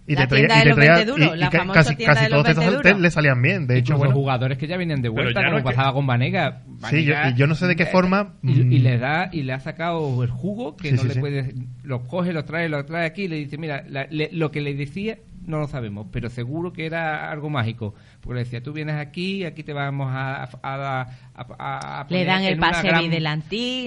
[0.09, 1.51] Y La te traía, tienda y de te los traía- 20 duros, y- y la
[1.51, 3.03] casi, tienda casi de los todos esos 20 te- duros.
[3.03, 3.67] le salían bien.
[3.67, 5.71] De hecho, Incluso bueno, jugadores que ya venían de vuelta, ya no como es que-
[5.77, 6.63] pasaba con Vanega.
[6.91, 9.53] Sí, yo- yo no sé de qué forma, Y, y mm, le da y le
[9.53, 11.21] ha sacado el jugo que Sí, no sí, le sí.
[11.21, 11.55] puede.
[11.83, 14.61] Lo coge, lo trae, lo trae aquí y le dice: Mira, la- le- lo que
[14.61, 17.95] le decía no lo sabemos, pero seguro que era algo mágico.
[18.21, 20.49] Porque le decía: Tú vienes aquí, aquí te vamos a.
[20.63, 22.91] a, a- a- a Le dan el pase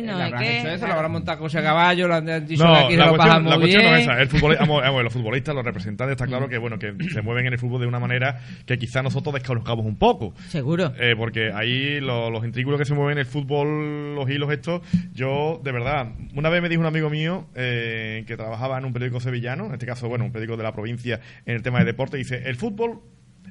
[0.06, 0.60] Le ¿de habrán qué?
[0.60, 0.88] hecho eso, Claro.
[0.88, 3.56] lo habrán montado coche a caballo, lo han dicho No, aquí la lo cuestión, la
[3.58, 4.22] cuestión no es esa.
[4.22, 7.48] El futboli- vamos, vamos, los futbolistas, los representantes, está claro que bueno que se mueven
[7.48, 10.34] en el fútbol de una manera que quizá nosotros desconozcamos un poco.
[10.50, 10.94] Seguro.
[11.00, 14.82] Eh, porque ahí lo- los intrículos que se mueven en el fútbol, los hilos estos,
[15.14, 18.94] yo, de verdad, una vez me dijo un amigo mío eh, que trabajaba en un
[18.94, 21.86] periódico sevillano, en este caso, bueno, un periódico de la provincia en el tema de
[21.86, 23.02] deporte, dice, el fútbol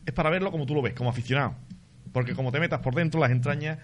[0.06, 1.54] es para verlo como tú lo ves, como aficionado.
[2.12, 3.78] Porque como te metas por dentro, las entrañas,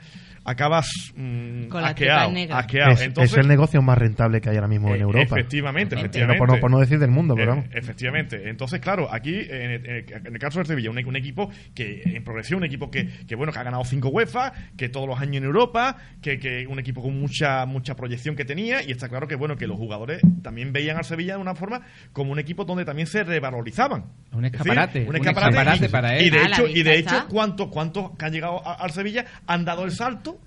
[0.44, 2.92] acabas mm, Con la asqueado, asqueado.
[2.92, 5.36] es, Entonces, es el negocio más rentable que hay ahora mismo en eh, Europa.
[5.38, 6.38] Efectivamente, efectivamente.
[6.38, 7.66] por, no, por no decir del mundo, pero Eh, vamos.
[7.72, 8.48] efectivamente.
[8.48, 12.58] Entonces, claro, aquí, en el, en caso del Sevilla, un, un equipo que en progresión,
[12.58, 15.44] un equipo que, que, bueno, que ha ganado cinco UEFA, que todos los años en
[15.44, 19.36] Europa, que, que un equipo con mucha mucha proyección que tenía, y está claro que,
[19.36, 21.80] bueno, que los jugadores también veían al Sevilla de una forma
[22.12, 24.04] como un equipo donde también se revalorizaban.
[24.32, 26.26] Un Es decir, escaparate, un un escaparate, escaparate y, para él.
[26.26, 29.64] y de hecho, y de hecho ¿cuántos, ¿cuántos que han llegado a- al Sevilla han
[29.64, 30.38] dado el salto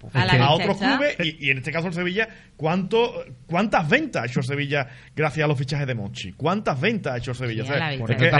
[0.41, 1.17] A otros clubes?
[1.23, 5.43] Y, y en este caso el Sevilla, ¿cuánto, ¿cuántas ventas ha hecho el Sevilla gracias
[5.45, 6.31] a los fichajes de Monchi?
[6.33, 7.63] ¿Cuántas ventas ha hecho el Sevilla?
[7.63, 8.37] O sea, es que- está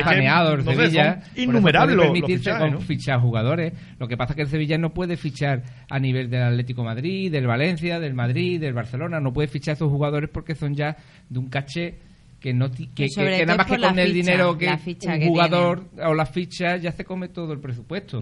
[0.54, 1.12] el no Sevilla.
[1.36, 2.82] eso innumerables puede los, los permitirse fichajes, con ¿no?
[2.82, 3.74] fichar jugadores.
[4.00, 6.88] Lo que pasa es que el Sevilla no puede fichar a nivel del Atlético de
[6.88, 9.20] Madrid, del Valencia, del Madrid, del Barcelona.
[9.20, 10.96] No puede fichar a esos jugadores porque son ya
[11.30, 12.00] de un caché
[12.39, 14.78] que no que, sobre que- que nada más que con el ficha, dinero que la
[14.78, 18.21] ficha un que jugador o las fichas ya se come todo el presupuesto.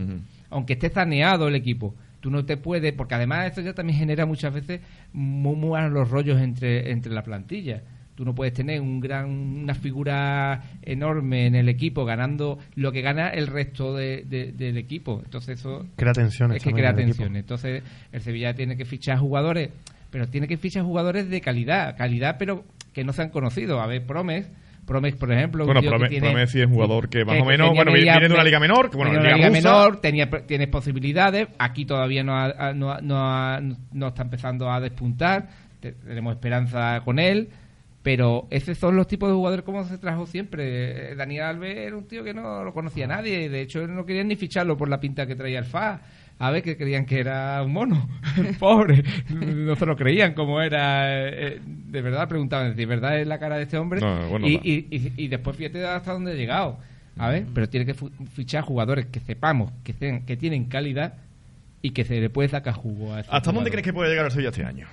[0.50, 4.26] Aunque esté saneado el equipo tú no te puedes porque además esto ya también genera
[4.26, 4.82] muchas veces
[5.14, 7.84] muy, muy malos rollos entre entre la plantilla.
[8.16, 13.02] Tú no puedes tener un gran una figura enorme en el equipo ganando lo que
[13.02, 15.22] gana el resto de- de- del equipo.
[15.24, 17.36] Entonces eso Crea tensiones es que crea tensión.
[17.36, 19.70] Entonces, el Sevilla tiene que fichar jugadores,
[20.10, 22.64] pero tiene que fichar jugadores de calidad, calidad, pero
[22.96, 23.80] que no sean conocidos.
[23.80, 24.50] A ver, Promes,
[24.88, 25.66] Promes, por ejemplo.
[25.66, 28.28] Bueno, Promes- tiene- Promes sí es un jugador que más o menos, bueno, media- viene
[28.30, 31.48] de una liga menor, que bueno, una liga menor, tenía, tienes posibilidades.
[31.60, 33.60] Aquí todavía no, ha- no, ha- no, ha-
[33.92, 35.50] no está empezando a despuntar.
[35.80, 37.50] Te- tenemos esperanza con él.
[38.02, 41.16] Pero esos son los tipos de jugadores como se trajo siempre.
[41.16, 43.50] Daniel Alves era un tío que no lo conocía nadie.
[43.50, 46.02] De hecho, no querían ni ficharlo por la pinta que traía el FA.
[46.38, 48.10] A ver, que creían que era un mono.
[48.60, 49.04] Pobre.
[49.30, 51.30] No se lo creían como era.
[51.30, 54.02] eh, de verdad preguntaban, ¿de verdad es la cara de este hombre?
[54.02, 56.78] No, bueno, y, y, y- y después fíjate hasta dónde ha llegado.
[57.18, 57.94] A ver, pero tiene que
[58.34, 61.14] fichar jugadores que sepamos que, sean- que tienen calidad
[61.82, 64.32] y que se le puede sacar jugo a ¿Hasta dónde crees que puede llegar el
[64.32, 64.88] Sevilla este año?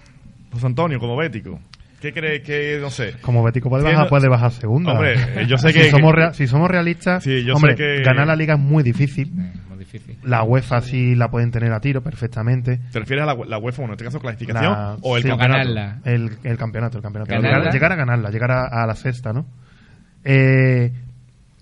[0.52, 1.58] José Antonio, como bético.
[2.02, 3.14] ¿Qué crees que, no sé?
[3.22, 4.92] Como Bético puede bajar, puede bajar segunda.
[4.92, 7.72] Hombre, eh, yo sé si que- Somos que- rea- si somos realistas, Sí, yo hombre,
[7.72, 9.28] sé que- ganar la liga es muy difícil.
[9.28, 10.18] Eh, muy difícil.
[10.24, 12.80] La UEFA sí la pueden tener a tiro perfectamente.
[12.92, 15.28] ¿Te refieres a la, la UEFA, bueno, en este caso clasificación La- o el sí,
[15.28, 15.58] campeonato?
[15.58, 16.00] ganarla.
[16.04, 17.32] El, el campeonato, el campeonato.
[17.70, 19.46] Llegar a ganarla, llegar a, a la sexta, ¿no?
[20.24, 20.92] Eh,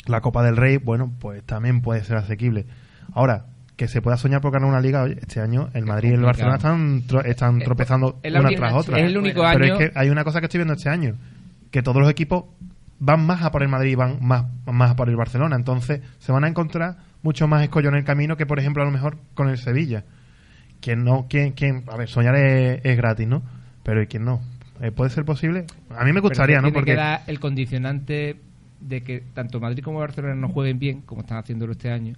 [0.07, 2.67] la Copa del Rey, bueno, pues también puede ser asequible.
[3.13, 3.45] Ahora,
[3.81, 6.21] que se pueda soñar por ganar una liga, oye, este año el Madrid y el.
[6.21, 8.99] Barcelona están, tro- están tropezando es una tras otra.
[8.99, 11.17] es el único Pero año- es que hay una cosa que estoy viendo este año,
[11.71, 12.45] que todos los equipos
[12.99, 15.57] van más a por el Madrid y van más, más a por el Barcelona.
[15.57, 18.85] Entonces se van a encontrar mucho más escollo en el camino que, por ejemplo, a
[18.85, 20.05] lo mejor con el Sevilla.
[20.83, 23.43] Quien no, quien, quien, a ver, soñar es, es gratis, ¿no?
[23.83, 24.43] Pero ¿y quién no?
[24.83, 25.65] Eh, ¿Puede ser posible?
[25.97, 26.75] A mí me gustaría, Pero ¿no?
[26.75, 28.37] Porque que dar el condicionante
[28.81, 32.15] de que tanto Madrid como Barcelona no jueguen bien, como están haciéndolo este año,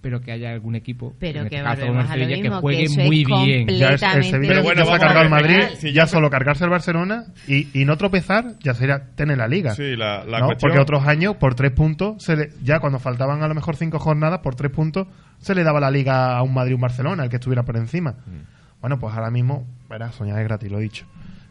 [0.00, 2.96] pero que haya algún equipo, Pero en que este caso a lo que juegue es
[2.96, 3.66] muy bien.
[3.68, 6.70] Ya es- el Completamente Sevilla Pero bueno, vamos a Madrid, sí, ya solo cargarse el
[6.70, 9.74] Barcelona y, y no tropezar ya sería tener la liga.
[9.74, 10.46] Sí, la, la ¿no?
[10.46, 10.70] cuestión...
[10.70, 13.98] Porque otros años, por tres puntos, se le- ya cuando faltaban a lo mejor cinco
[13.98, 17.24] jornadas, por tres puntos, se le daba la liga a un Madrid o un Barcelona,
[17.24, 18.12] el que estuviera por encima.
[18.12, 18.80] Mm.
[18.80, 21.06] Bueno, pues ahora mismo, verás, soñar es gratis, lo he dicho.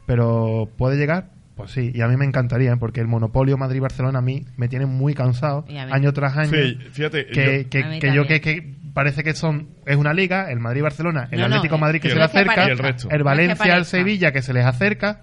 [0.05, 1.29] Pero, ¿puede llegar?
[1.55, 2.77] Pues sí, y a mí me encantaría, ¿eh?
[2.77, 6.51] porque el monopolio Madrid-Barcelona a mí me tiene muy cansado, año tras año.
[6.51, 10.51] Sí, fíjate, que, yo- que, que yo que, que parece que son es una liga,
[10.51, 13.07] el Madrid-Barcelona, el No, Atlético Madrid que se el- le acerca, el resto.
[13.07, 13.85] No es que Valencia, el.
[13.85, 15.21] Sevilla que se les acerca,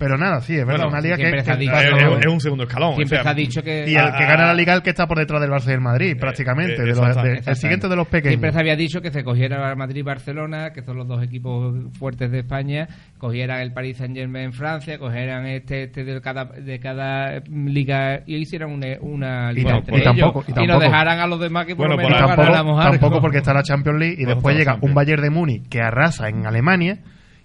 [0.00, 2.32] pero nada, sí, es verdad, Bueno, una liga que, ha que- dicho- es, es- es
[2.32, 2.96] un segundo escalón.
[2.96, 3.84] Siempre o sea, se ha dicho que...
[3.86, 5.70] y el que gana la liga es el que está por detrás del Barça y
[5.70, 8.30] del Madrid, prácticamente, eh, de los- de- el siguiente de los pequeños.
[8.32, 11.74] Siempre se había dicho que se cogiera Madrid y Barcelona, que son los dos equipos
[11.98, 16.46] fuertes de España, cogieran el Paris Saint Germain en Francia, cogieran este, este de cada
[16.46, 20.66] de cada liga y hicieran una, una liga tam- entre y ellos tampoco- y y,
[20.66, 22.90] nos dejaran a los demás que por Bueno, lo por la- tampoco, ganáramos algo.
[22.98, 24.94] tampoco porque está la Champions League y Bueno, después llega un.
[24.94, 26.98] Bayern de Múnich que arrasa en Alemania,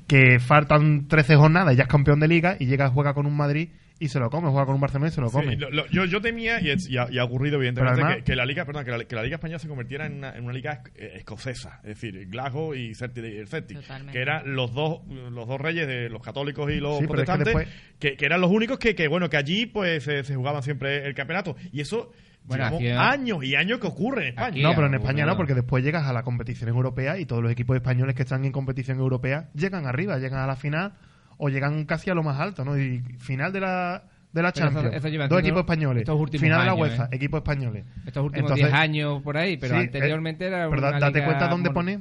[0.08, 3.36] que faltan 13 jornadas y ya es campeón de liga y llega juega con un
[3.36, 5.56] Madrid y se lo come, juega con un Barcelona y se lo Sí, come.
[5.56, 8.24] lo- lo- yo, yo temía, y, es- y ha, y ha ocurrido evidentemente, además- que,
[8.24, 10.44] que la liga, perdón, que la, que la liga española se convirtiera en una, en
[10.44, 13.80] una liga eh, escocesa, es decir, Glasgow y Celtic, el Celtic,
[14.12, 15.00] que eran los dos
[15.32, 18.18] los dos reyes de los católicos y los Sí, pero es que protestantes, después- que,
[18.18, 21.16] que eran los únicos que, que bueno que allí pues se, se jugaban siempre el
[21.16, 22.12] campeonato y eso
[22.48, 24.48] Bueno, años y años que ocurre en España.
[24.48, 27.42] Aquí- No, pero en España no, porque después llegas a la competición europea y todos
[27.42, 30.94] los equipos españoles que están en competición europea llegan arriba, llegan a la final
[31.38, 32.78] o llegan casi a lo más alto, ¿no?
[32.80, 36.42] Y final de la de la Pero eso- Champions, eso dos equipos españoles, estos últimos
[36.42, 37.08] final de la años, UEFA, ¿eh?
[37.16, 37.86] equipos españoles.
[38.06, 41.00] Estos últimos Entonces, 10 años por ahí, pero sí, anteriormente eh, era pero da- una
[41.00, 42.00] date liga cuenta dónde mor- pone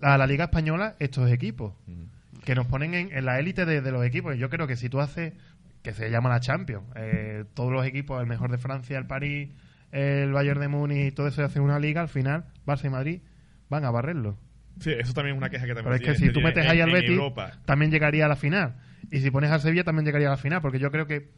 [0.00, 1.74] a la Liga Española estos equipos.
[2.44, 4.36] Que nos ponen en, en la élite de, de los equipos.
[4.36, 5.32] Yo creo que si tú haces,
[5.82, 9.48] que se llama la Champions, eh, todos los equipos, el mejor de Francia, el París,
[9.94, 13.20] el Bayern de Múnich y todo eso, hacen una liga, al final, Barça y Madrid
[13.70, 14.36] van a barrerlo.
[14.80, 16.64] Sí, eso también es una queja que también Pero es que tiene- si tú metes
[16.64, 17.52] en- ahí al Betis, Europa.
[17.64, 18.74] también llegaría a la final.
[19.10, 20.60] Y si pones al Sevilla, también llegaría a la final.
[20.60, 21.30] Porque yo creo que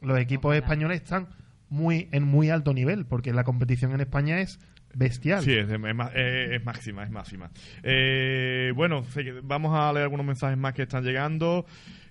[0.00, 1.28] los equipos españoles están
[1.68, 3.04] muy en muy alto nivel.
[3.04, 4.58] Porque la competición en España es
[4.94, 5.42] bestial.
[5.42, 5.78] Sí, es, es
[6.14, 7.50] eh, es máxima, es máxima.
[7.82, 9.04] Eh, bueno,
[9.42, 11.66] vamos a leer algunos mensajes más que están llegando.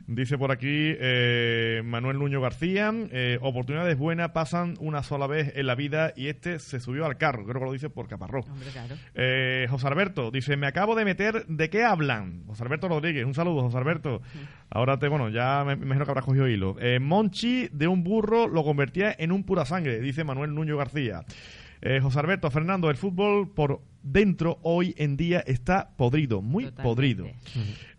[0.07, 5.67] Dice por aquí eh, Manuel Nuño García, eh, oportunidades buenas pasan una sola vez en
[5.67, 8.47] la vida y este se subió al carro, creo que lo dice por Caparrós.
[8.47, 8.95] Hombre, claro.
[9.15, 12.45] Eh, José Alberto dice, me acabo de meter, ¿de qué hablan?
[12.47, 14.21] José Alberto Rodríguez, un saludo, José Alberto.
[14.69, 16.77] Ahora te, bueno, ya me me imagino que habrás cogido hilo.
[16.79, 21.25] Eh, Monchi de un burro lo convertía en un pura sangre, dice Manuel Nuño García.
[21.81, 26.83] Eh, José Alberto, Fernando, el fútbol por dentro hoy en día está podrido, muy Totalmente.
[26.83, 27.25] podrido.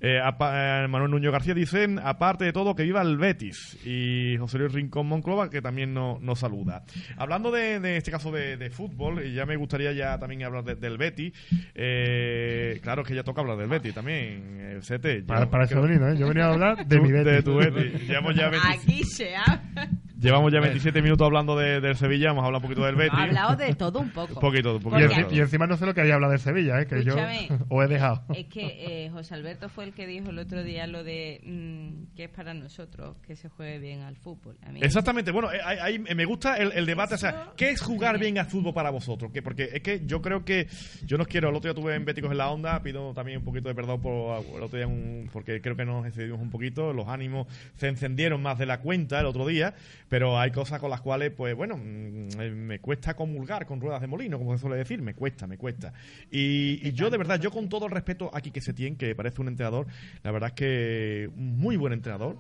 [0.01, 3.77] Eh, eh, Manuel Nuño García dice, aparte de todo, que viva el Betis.
[3.85, 6.85] Y José Luis Rincón Monclova, que también no- nos saluda.
[7.16, 10.64] Hablando de, de este caso de, de fútbol, y ya me gustaría ya también hablar
[10.64, 11.33] de- del Betis.
[11.75, 15.25] eh, claro que ya toca hablar del Betis también, el CT.
[15.27, 16.16] Para, Yo- para venido, ¿eh?
[16.18, 17.33] Yo venía a hablar de Tú- mi Betis.
[17.33, 18.09] de tu Betis.
[18.09, 19.88] Llevamos ya 20 Aquí se habla.
[20.21, 23.18] llevamos ya 27 minutos hablando de- del Sevilla, vamos a hablar un poquito del Betis.
[23.18, 24.35] Ha hablado de todo un poco.
[24.35, 25.09] Un poquito, un Y, poquito.
[25.09, 26.87] enci- y encima no sé lo que había hablado del Sevilla, ¿eh?
[26.87, 27.15] Que yo
[27.69, 28.23] os he dejado.
[28.35, 32.15] Es que eh, José Alberto fue el que dijo el otro día lo de mm,
[32.17, 34.57] que es para nosotros que se juegue bien al fútbol.
[34.67, 37.71] A mí- Exactamente, bueno, eh, ahí- ahí me gusta el, el debate, o sea, ¿qué
[37.71, 39.31] es jugar bien al fútbol para vosotros?
[39.33, 40.69] Que porque es que yo creo que
[41.05, 43.45] yo no quiero, el otro día tuve en Béticos en la onda, pido también un
[43.45, 46.93] poquito de perdón por el otro día, un- porque creo que nos excedimos un poquito,
[46.93, 49.75] los ánimos se encendieron más de la cuenta el otro día,
[50.09, 54.01] pero hay cosas con las cuales, pues bueno, mm, eh, me cuesta comulgar con ruedas
[54.01, 55.88] de molino, como se suele decir, me cuesta, me cuesta.
[56.31, 59.14] Y, y yo de verdad, yo con todo el respeto aquí que se tiene, que
[59.14, 59.87] parece un entrenador,
[60.22, 62.37] la verdad es que muy buen entrenador,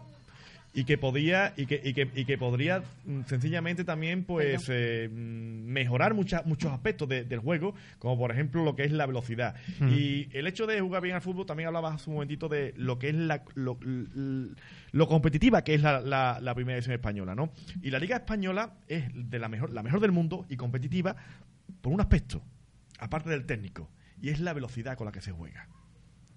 [0.74, 5.08] y que podía y que, y que, y que podría mm, sencillamente también pues eh,
[5.10, 5.16] mm,
[5.64, 9.54] mejorar muchas muchos aspectos de- del juego como por ejemplo lo que es la velocidad.
[9.80, 12.98] Y el hecho de jugar bien al fútbol también hablabas hace un momentito de lo
[12.98, 13.78] que es la lo,
[15.08, 17.50] competitiva que es la, la, la primera división española no
[17.82, 21.16] y la liga española es de la mejor la mejor del mundo y competitiva
[21.80, 22.42] por un aspecto
[22.98, 25.68] aparte del técnico y es la velocidad con la que se juega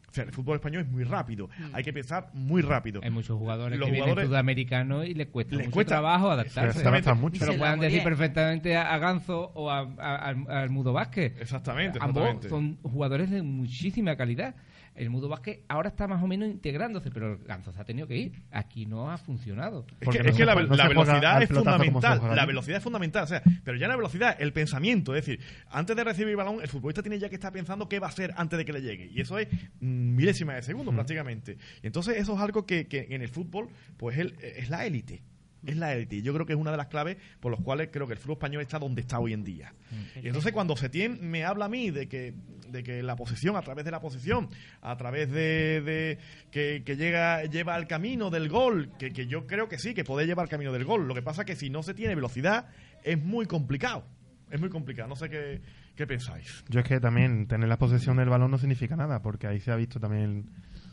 [0.10, 1.50] o sea, el fútbol español es muy rápido.
[1.72, 3.00] Hay que pensar muy rápido.
[3.02, 5.94] Hay muchos jugadores Los que vienen jugadores- sudamericanos y les cuesta Les mucho cuesta.
[5.94, 6.80] trabajo adaptarse.
[6.82, 7.40] Se adaptan mucho.
[7.40, 11.40] Pero puedan decir perfectamente a, Ganzo o a, a- al- al Mudo Vázquez.
[11.40, 12.50] Exactamente, Ambos exactamente.
[12.50, 14.54] son jugadores de muchísima calidad.
[14.94, 18.18] El Mudo Vázquez ahora está más o menos integrándose, pero Ganzo se ha tenido que
[18.18, 18.34] ir.
[18.52, 19.86] Aquí no ha funcionado.
[20.02, 22.36] Es que, no es se que la, no velocidad es fundamental.
[22.36, 23.24] La velocidad es fundamental.
[23.24, 25.16] O sea, pero ya la velocidad, el pensamiento.
[25.16, 28.00] Es decir, antes de recibir el balón, el futbolista tiene ya que estar pensando qué
[28.00, 29.10] va a hacer antes de que le llegue.
[29.14, 29.48] Y eso es
[29.80, 31.58] mm, milésima de segundo prácticamente.
[31.82, 35.24] Y entonces eso es algo que, que en el fútbol, pues el- es la élite.
[35.66, 36.22] Es la élite.
[36.22, 38.38] Yo creo que es una de las claves por las cuales creo que el fútbol
[38.38, 39.74] español está donde está hoy en día.
[40.22, 42.34] Y entonces cuando Setién me habla a mí de que,
[42.70, 44.50] de que la posesión, a través de la posesión,
[44.82, 46.18] a través de, de
[46.52, 50.04] que, que llega, lleva al camino del gol, que, que yo creo que sí, que
[50.04, 51.08] puede llevar al camino del gol.
[51.08, 52.70] Lo que pasa es que si no se tiene velocidad,
[53.04, 54.06] es muy complicado.
[54.50, 55.08] Es muy complicado.
[55.08, 55.62] No sé qué,
[55.96, 56.64] qué pensáis.
[56.70, 59.72] Yo es que también tener la posesión del balón no significa nada, porque ahí se
[59.72, 60.50] ha visto también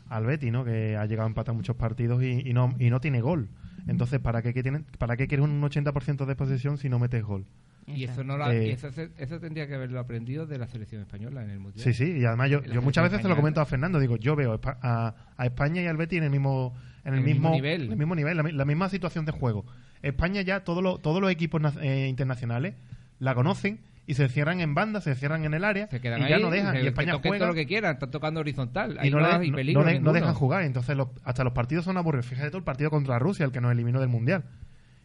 [0.07, 0.63] al Betty, ¿no?
[0.63, 3.49] Que ha llegado a empatar muchos partidos y, y no y no tiene gol.
[3.87, 7.23] Entonces, ¿para qué, qué tienen- ¿para qué quieres un 80% de posesión si no metes
[7.23, 7.45] gol?
[7.87, 11.01] Y eso no lo, Eh, y eso, eso tendría que haberlo aprendido de la selección
[11.01, 11.83] española en el mundial.
[11.83, 14.15] Sí, sí, y además yo, La yo muchas veces se lo comento a Fernando, digo,
[14.17, 17.55] yo veo a, a España y al Betis en el mismo en el, mismo mismo,
[17.55, 17.85] nivel.
[17.85, 19.65] en el mismo nivel, la, mi- la misma situación de juego.
[20.03, 22.75] España ya todos los todos los equipos eh, internacionales
[23.17, 26.23] la conocen y se cierran en banda, se cierran en el área Se quedan y
[26.23, 28.09] ahí, ya no dejan que- y que España toquen juega todo lo que quieran, están
[28.11, 28.95] tocando horizontal.
[28.95, 30.13] y Ahí no, no, le- peligro no de- no ninguno.
[30.13, 30.63] dejan jugar.
[30.63, 32.25] Entonces, los- hasta los partidos son aburridos.
[32.25, 34.43] Fíjate tú el partido contra Rusia, el que nos eliminó del Mundial.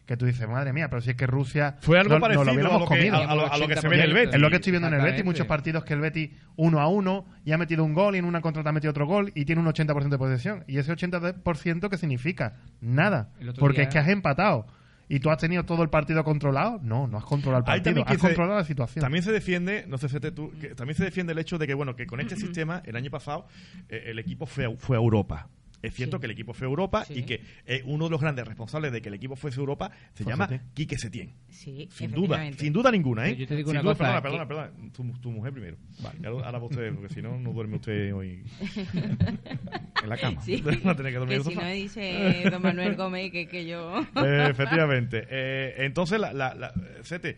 [0.07, 1.77] Que tú dices, madre mía, pero si es que Rusia.
[1.81, 3.15] Fue algo parecido lo a lo, que, comido.
[3.15, 4.35] a, a lo, a lo que se ve en el Betis.
[4.35, 6.87] Es lo que estoy viendo en el Betis, muchos partidos que el Betis uno a
[6.87, 9.45] uno y ha metido un gol y en una contrata ha metido otro gol y
[9.45, 10.63] tiene un 80% de posesión.
[10.67, 12.53] ¿Y ese 80% qué significa?
[12.81, 13.29] Nada.
[13.59, 14.67] Porque día- es que has empatado.
[15.07, 16.79] ¿Y tú has tenido todo el partido controlado?
[16.81, 19.01] No, no has controlado el partido, también has se- controlado la situación.
[19.01, 21.67] También se defiende, no sé si te- tú, que también se defiende el hecho de
[21.67, 23.47] que bueno, que con este sistema el año pasado
[23.89, 25.47] eh, el equipo fue a, fue a Europa.
[25.81, 26.21] Es cierto Sí.
[26.21, 27.13] que el equipo fue a Europa Sí.
[27.19, 29.91] y que eh, uno de los grandes responsables de que el equipo fuese a Europa
[30.13, 30.69] se llama Setién.
[30.73, 31.33] Quique Setién.
[31.49, 33.35] Sí, Sin duda, sin duda ninguna, ¿eh?
[33.35, 34.91] Yo te digo Sin una duda- cosa, Perdona, que- perdona, perdona.
[34.93, 35.77] Tu, tu mujer primero.
[36.21, 38.41] Ya lo- ahora va usted, porque si no, no duerme usted hoy
[40.05, 40.41] en la cama.
[40.41, 40.61] Sí.
[40.61, 41.67] Va a tener que dormir que en el si sofá.
[41.67, 43.99] no dice don Manuel Gómez que, que yo...
[44.15, 45.25] Eh, efectivamente.
[45.29, 47.37] Eh, entonces, la, la, la- Sete,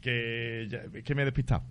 [0.00, 1.64] que, ya- que me he despistado.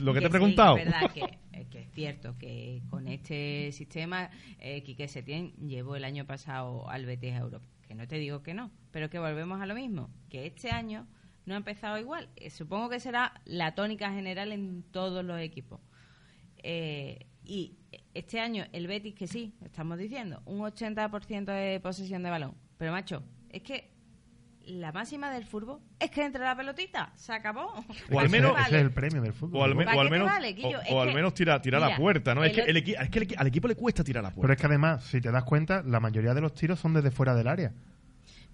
[0.00, 0.76] Lo que te he sí, preguntado.
[0.78, 1.20] es verdad que,
[1.52, 6.88] eh, que es cierto que con este sistema eh, Quique Setién llevó el año pasado
[6.88, 7.66] al Betis a Europa.
[7.88, 10.10] Que no te digo que no, pero que volvemos a lo mismo.
[10.28, 11.06] Que este año
[11.44, 12.28] no ha empezado igual.
[12.36, 15.80] Eh, supongo que será la tónica general en todos los equipos.
[16.62, 17.76] Eh, y
[18.18, 22.54] este año el Betis, que sí, estamos diciendo, un 80% de posesión de balón.
[22.78, 23.90] Pero macho, es que
[24.66, 27.72] la máxima del fútbol es que entre la pelotita, se acabó.
[28.10, 29.60] O al Ese- menos- ese es el premio del fútbol.
[29.60, 31.14] O al, me- ¿Para o al qué te menos, vale, o- Es o al que-
[31.14, 32.42] menos tirar, tirar a mira, puerta, ¿no?
[32.44, 34.54] Es que, el es que el al equipo le cuesta tirar a Pero puerta.
[34.54, 37.34] es que además, si te das cuenta, la mayoría de los tiros son desde fuera
[37.34, 37.72] del área.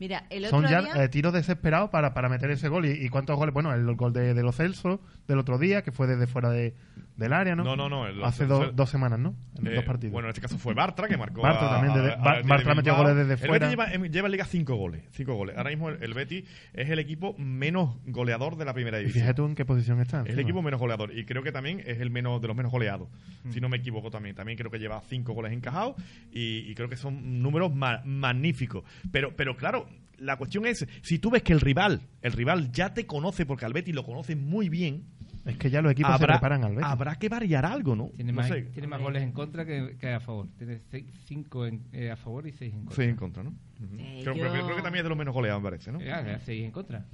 [0.02, 1.04] Mira, el otro Son ya día...
[1.04, 2.86] eh, tiros desesperados para, para meter ese gol.
[2.86, 3.54] ¿Y, y cuántos goles?
[3.54, 6.74] Bueno, el, gol de, de los Celso del otro día, que fue desde fuera de,
[7.16, 7.62] del área, ¿no?
[7.62, 9.36] No, no, no, el- Hace do- Celso- dos semanas, ¿no?
[9.60, 10.12] En Eh, dos partidos.
[10.12, 11.40] Bueno, en este caso fue Bartra, que marcó.
[11.42, 13.52] Bartra a- también, desde- a- Bartra metió goles desde El fuera.
[13.52, 15.04] Betis lleva, em, lleva en Liga cinco goles.
[15.12, 15.56] Cinco goles.
[15.56, 19.22] Ahora mismo el, el Betis es el equipo menos goleador de la primera y división.
[19.22, 20.22] fíjate tú en qué posición está.
[20.22, 22.72] Es el equipo menos goleador y creo que también es el menos de los menos
[22.72, 23.06] goleados,
[23.50, 24.34] si no me equivoco también.
[24.34, 25.94] También creo que lleva cinco goles encajados
[26.32, 28.82] y, y creo que son números ma- magníficos.
[29.12, 29.86] Pero, pero claro,
[30.22, 33.64] la cuestión es, si tú ves que el rival, el rival ya te conoce porque
[33.64, 35.04] al Betis lo conoce muy bien,
[35.44, 36.86] Es que ya los equipos se habrá, preparan al Betis.
[36.88, 38.10] habrá que variar algo, ¿no?
[38.14, 38.62] Tiene No más, sé.
[38.62, 40.46] tiene más goles en contra que, que a favor.
[40.56, 40.80] Tiene
[41.26, 41.66] 5
[42.12, 42.96] a favor y 6 en contra.
[42.96, 43.50] Seis en contra, ¿no?
[43.98, 46.00] Eh, creo, yo- creo- creo que también es de los menos goleados, me parece, ¿no?
[46.00, 47.04] Ya, 6 en contra.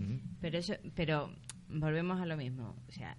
[0.42, 1.30] Pero eso, pero
[1.70, 2.76] volvemos a lo mismo.
[2.86, 3.16] O sea,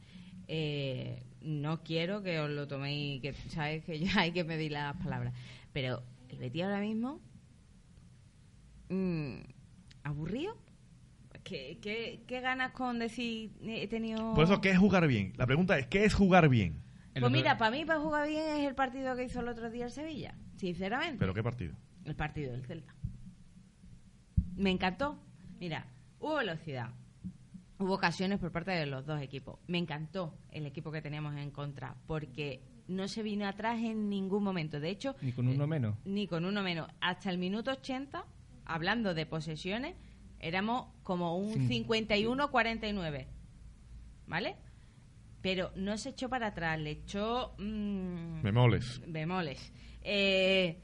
[0.47, 4.95] eh, no quiero que os lo toméis, que sabes que ya hay que medir las
[4.97, 5.33] palabras.
[5.73, 7.19] Pero el Betis ahora mismo,
[8.89, 9.37] mm,
[10.03, 10.55] aburrido.
[11.43, 14.33] ¿Qué, qué, qué ganas con decir he tenido?
[14.33, 15.33] Por eso, ¿qué es jugar bien?
[15.37, 16.81] La pregunta es, ¿qué es jugar bien?
[17.13, 19.47] El Pues otro- mira, para mí para jugar bien es el partido que hizo el
[19.47, 21.17] otro día el Sevilla, sinceramente.
[21.17, 21.73] ¿Pero qué partido?
[22.05, 22.93] El partido del Celta.
[24.55, 25.17] Me encantó.
[25.59, 25.87] Mira,
[26.19, 26.89] hubo velocidad.
[27.79, 29.59] Hubo ocasiones por parte de los dos equipos.
[29.67, 34.43] Me encantó el equipo que teníamos en contra porque no se vino atrás en ningún
[34.43, 34.79] momento.
[34.79, 35.95] De hecho, Ni con uno menos.
[36.05, 36.89] ni con uno menos.
[36.99, 38.25] Hasta el minuto 80,
[38.69, 39.95] hablando de posesiones,
[40.39, 41.83] éramos como un Sí.
[41.85, 43.27] 51-49.
[44.27, 44.55] ¿Vale?
[45.41, 47.53] Pero no se echó para atrás, le echó...
[47.57, 49.01] mm, Me moles.
[49.07, 49.73] bemoles.
[50.01, 50.77] Eh,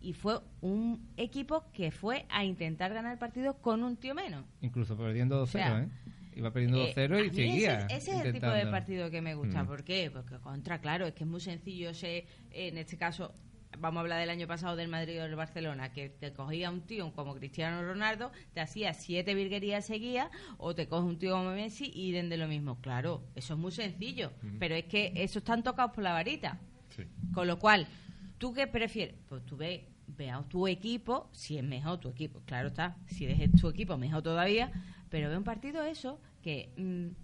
[0.00, 4.44] y fue un equipo que fue a intentar ganar el partido con un tío menos.
[4.60, 5.88] Incluso perdiendo 2-0, O sea, ¿eh?
[6.36, 7.78] Iba perdiendo Eh, 2-0 a y seguía.
[7.86, 9.62] Ese, ese es el tipo de partido que me gusta.
[9.62, 9.66] Mm.
[9.66, 10.10] ¿Por qué?
[10.12, 11.94] Porque contra, claro, es que es muy sencillo.
[11.94, 13.34] Sé, en este caso,
[13.78, 16.82] vamos a hablar del año pasado del Madrid o del Barcelona, que te cogía un
[16.82, 21.50] tío como Cristiano Ronaldo, te hacía siete virguerías seguidas, o te coge un tío como
[21.50, 22.80] Messi y den de lo mismo.
[22.80, 24.32] Claro, eso es muy sencillo.
[24.58, 26.58] Pero es que esos están tocados por la varita.
[26.90, 27.04] Sí.
[27.32, 27.86] Con lo cual,
[28.38, 29.16] ¿tú qué prefieres?
[29.28, 33.26] Pues tú ve, ve a tu equipo, si es mejor tu equipo, claro está, si
[33.26, 34.70] es tu equipo, mejor todavía,
[35.10, 37.23] pero ve un partido eso que mm,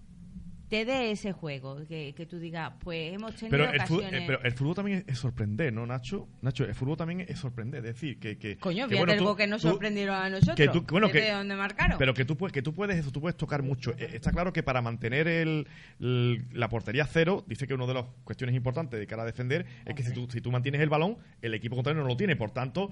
[0.71, 4.23] te dé ese juego, que, que tú digas, pues hemos tenido Pero el, fútbol, ocasiones...
[4.23, 6.29] eh, pero el fútbol también es, sorprender, ¿no, Nacho?
[6.43, 7.85] Nacho, el fútbol también es sorprender.
[7.85, 8.39] Es decir, que.
[8.39, 10.57] que Coño, que, bueno, tú- que nos tú- sorprendieron a nosotros.
[10.57, 11.99] que tú- bueno, que- dónde marcaron.
[11.99, 13.91] Pero que tú puedes, que tú puedes eso, tú puedes tocar mucho.
[13.99, 15.67] Eh, Está claro que para mantener el,
[15.99, 19.67] el- la portería cero, dice que una de las cuestiones importantes de cara a defender
[19.85, 22.37] es que si tú, si tú mantienes el balón, el equipo contrario no lo tiene.
[22.37, 22.91] Por tanto,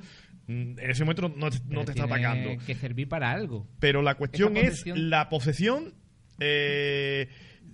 [0.48, 2.50] mm, en ese momento no, no te, no te está atacando.
[2.66, 3.68] que servir para algo.
[3.78, 5.94] Pero la cuestión es la posesión.
[6.40, 7.28] Eh,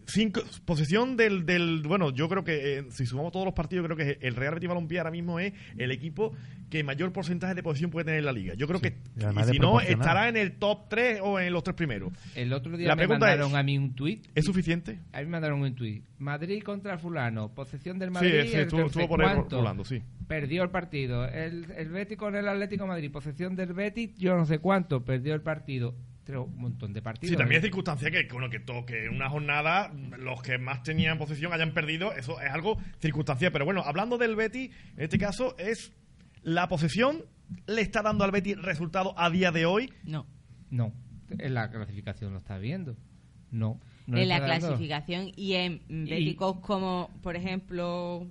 [0.06, 1.82] cinco, posesión del, del.
[1.86, 4.68] Bueno, yo creo que eh, si sumamos todos los partidos, creo que el Real Betis
[4.68, 6.32] Balompié ahora mismo es el equipo
[6.70, 8.54] que mayor porcentaje de posesión puede tener en la liga.
[8.54, 8.96] Yo creo que.
[9.16, 12.12] y si no, estará en el top 3 o en los tres primeros.
[12.34, 14.26] El otro día La me mandaron es- a mí un tuit.
[14.34, 14.98] ¿Es suficiente?
[15.12, 16.04] A mí me mandaron un tuit.
[16.18, 17.52] Madrid contra fulano.
[17.54, 18.30] Posesión del Sí, Madrid.
[18.46, 20.02] sí, el estuvo, por ahí rolando, sí.
[20.26, 21.26] Perdió el partido.
[21.26, 23.10] El, el Betis con el Atlético de Madrid.
[23.10, 24.16] Posesión del Betis.
[24.16, 25.04] Yo no sé cuánto.
[25.04, 25.94] Perdió el partido.
[26.24, 27.30] Pero un montón de partidos.
[27.32, 30.82] Sí, también es circunstancia que, bueno, que, to- que en una jornada los que más
[30.82, 33.52] tenían posesión hayan perdido, eso es algo circunstancial.
[33.52, 35.92] Pero bueno, hablando del Betis, en este caso es
[36.42, 37.22] la posesión
[37.66, 39.92] le está dando al Betis resultado a día de hoy.
[40.04, 40.26] No.
[40.70, 40.92] No.
[41.38, 42.96] En la clasificación lo está viendo.
[43.50, 43.78] No.
[44.06, 44.66] en la dando.
[44.68, 48.26] clasificación y en Y- béticos como, por ejemplo,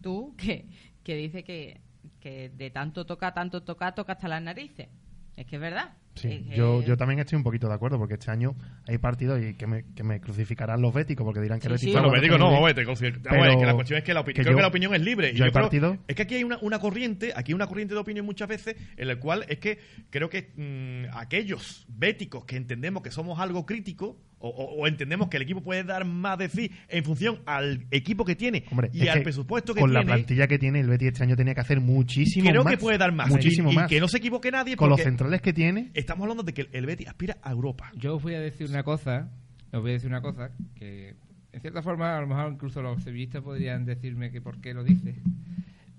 [0.00, 0.66] tú, que,
[1.02, 1.80] que dice que,
[2.20, 4.88] que de tanto toca, tanto toca, toca hasta las narices.
[5.36, 5.94] Es que es verdad.
[6.16, 8.54] Sí, que- yo, yo también estoy un poquito de acuerdo porque este año
[8.88, 11.92] hay partidos y que me, que me crucificarán los béticos porque dirán que Sí, sí.
[11.92, 14.32] Bueno, digo, que no, te vamos, es que la cuestión es que la, opi- que
[14.42, 15.30] creo yo- que la opinión es libre.
[15.30, 17.66] Y yo hay creo- partidos- es que aquí hay una, una corriente, aquí hay una
[17.66, 19.78] corriente de opinión muchas veces en la cual es que
[20.10, 24.16] creo que mm, aquellos béticos que entendemos que somos algo crítico
[24.46, 27.86] o, o- o entendemos que el equipo puede dar más de sí en función al
[27.90, 30.14] equipo que tiene Hombre, y al que presupuesto que con la tiene.
[30.14, 32.72] plantilla que tiene el Betis este año tenía que hacer muchísimo creo más.
[32.72, 33.28] que puede dar más.
[33.28, 33.88] Muchísimo y, y más.
[33.88, 35.90] que no se equivoque nadie con los centrales que tiene.
[35.94, 37.90] estamos hablando de que el, el Betis aspira a Europa.
[37.96, 39.30] Yo os voy a decir una cosa,
[39.72, 41.14] os voy a decir una cosa que
[41.52, 44.84] en cierta forma a lo mejor incluso los sevillistas podrían decirme que por qué lo
[44.84, 45.14] dice.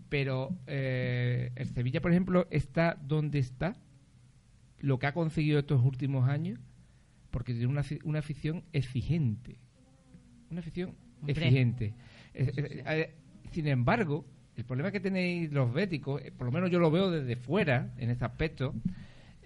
[0.09, 3.75] Pero eh, el Sevilla, por ejemplo, está donde está,
[4.79, 6.59] lo que ha conseguido estos últimos años,
[7.37, 9.59] porque tiene una, una afición exigente.
[10.49, 11.33] Una afición Hombre.
[11.33, 11.93] exigente.
[12.33, 13.15] Eh, eh, eh,
[13.51, 14.25] sin embargo,
[14.55, 18.09] el problema que tenéis los béticos, por lo menos yo lo veo desde fuera en
[18.09, 18.73] este aspecto,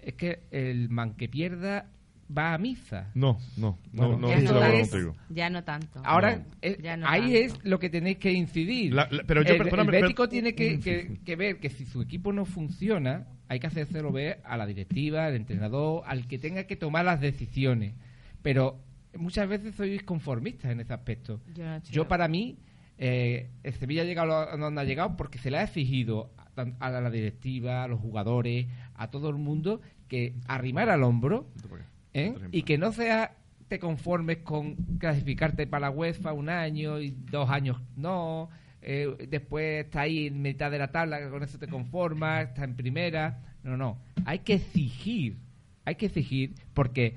[0.02, 1.92] es que el man que pierda
[2.36, 3.12] va a misa.
[3.14, 4.60] No, no, no, no ya, no
[4.90, 5.16] contigo.
[5.30, 6.02] ya no tanto.
[6.04, 6.46] Ahora, No.
[6.62, 7.38] eh, Ya no ahí tanto.
[7.38, 8.94] es lo que tenéis que incidir.
[8.94, 12.02] La- la- pero yo- el, el bético tiene que, que- que ver que si su
[12.02, 16.64] equipo no funciona, hay que hacérselo ver a la directiva, al entrenador, al que tenga
[16.66, 17.94] que tomar las decisiones.
[18.42, 18.80] Pero
[19.18, 21.42] muchas veces sois conformistas en ese aspecto.
[21.92, 22.58] Yo no para mí,
[22.98, 26.32] eh, el Sevilla ha llegado a donde ha llegado porque se le ha exigido
[26.80, 31.48] a, la directiva, a los jugadores, a todo el mundo, que arrimar al hombro
[32.14, 32.34] ¿eh?
[32.52, 33.36] y que no sea
[33.68, 38.50] te conformes con clasificarte para la UEFA un año y dos años no
[38.82, 42.64] eh, después está ahí en mitad de la tabla que con eso te conformas está
[42.64, 43.40] en primera.
[43.64, 45.38] No no hay que exigir
[45.86, 47.16] hay que exigir porque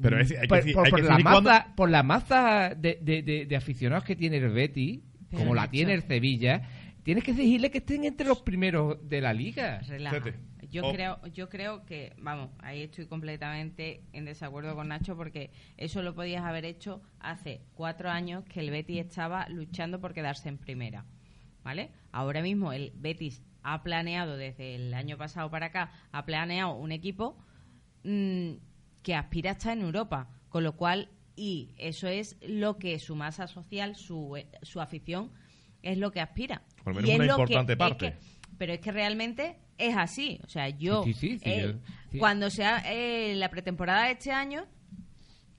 [0.00, 2.02] Pero es- hay que por, exigir- por- hay por que la cuando- masa por la
[2.02, 5.00] masa de, de- de- de aficionados que tiene el Betis
[5.30, 6.62] Pero, como la tiene el Sevilla
[7.02, 9.80] tienes que exigirle que estén entre los primeros de la liga.
[9.88, 10.20] Relaja.
[10.72, 10.92] Yo Oh.
[10.92, 16.14] creo, yo creo que, vamos, ahí estoy completamente en desacuerdo con Nacho porque eso lo
[16.14, 21.04] podías haber hecho hace cuatro años que el Betis estaba luchando por quedarse en primera,
[21.62, 21.90] ¿vale?
[22.10, 26.90] Ahora mismo el Betis ha planeado desde el año pasado para acá, ha planeado un
[26.90, 27.36] equipo
[28.04, 28.52] mm,
[29.02, 33.14] que aspira a estar en Europa, con lo cual y eso es lo que su
[33.14, 35.30] masa social, su, eh, su afición
[35.82, 36.62] es lo que aspira.
[36.82, 38.12] Por lo menos Y una lo que- importante es parte.
[38.12, 38.18] que-
[38.58, 39.56] pero es que realmente
[39.88, 40.38] es así.
[40.44, 41.78] O sea, yo, Sí, sí, sí, eh, yo-
[42.10, 42.18] sí.
[42.18, 44.64] cuando sea eh, la pretemporada de este año,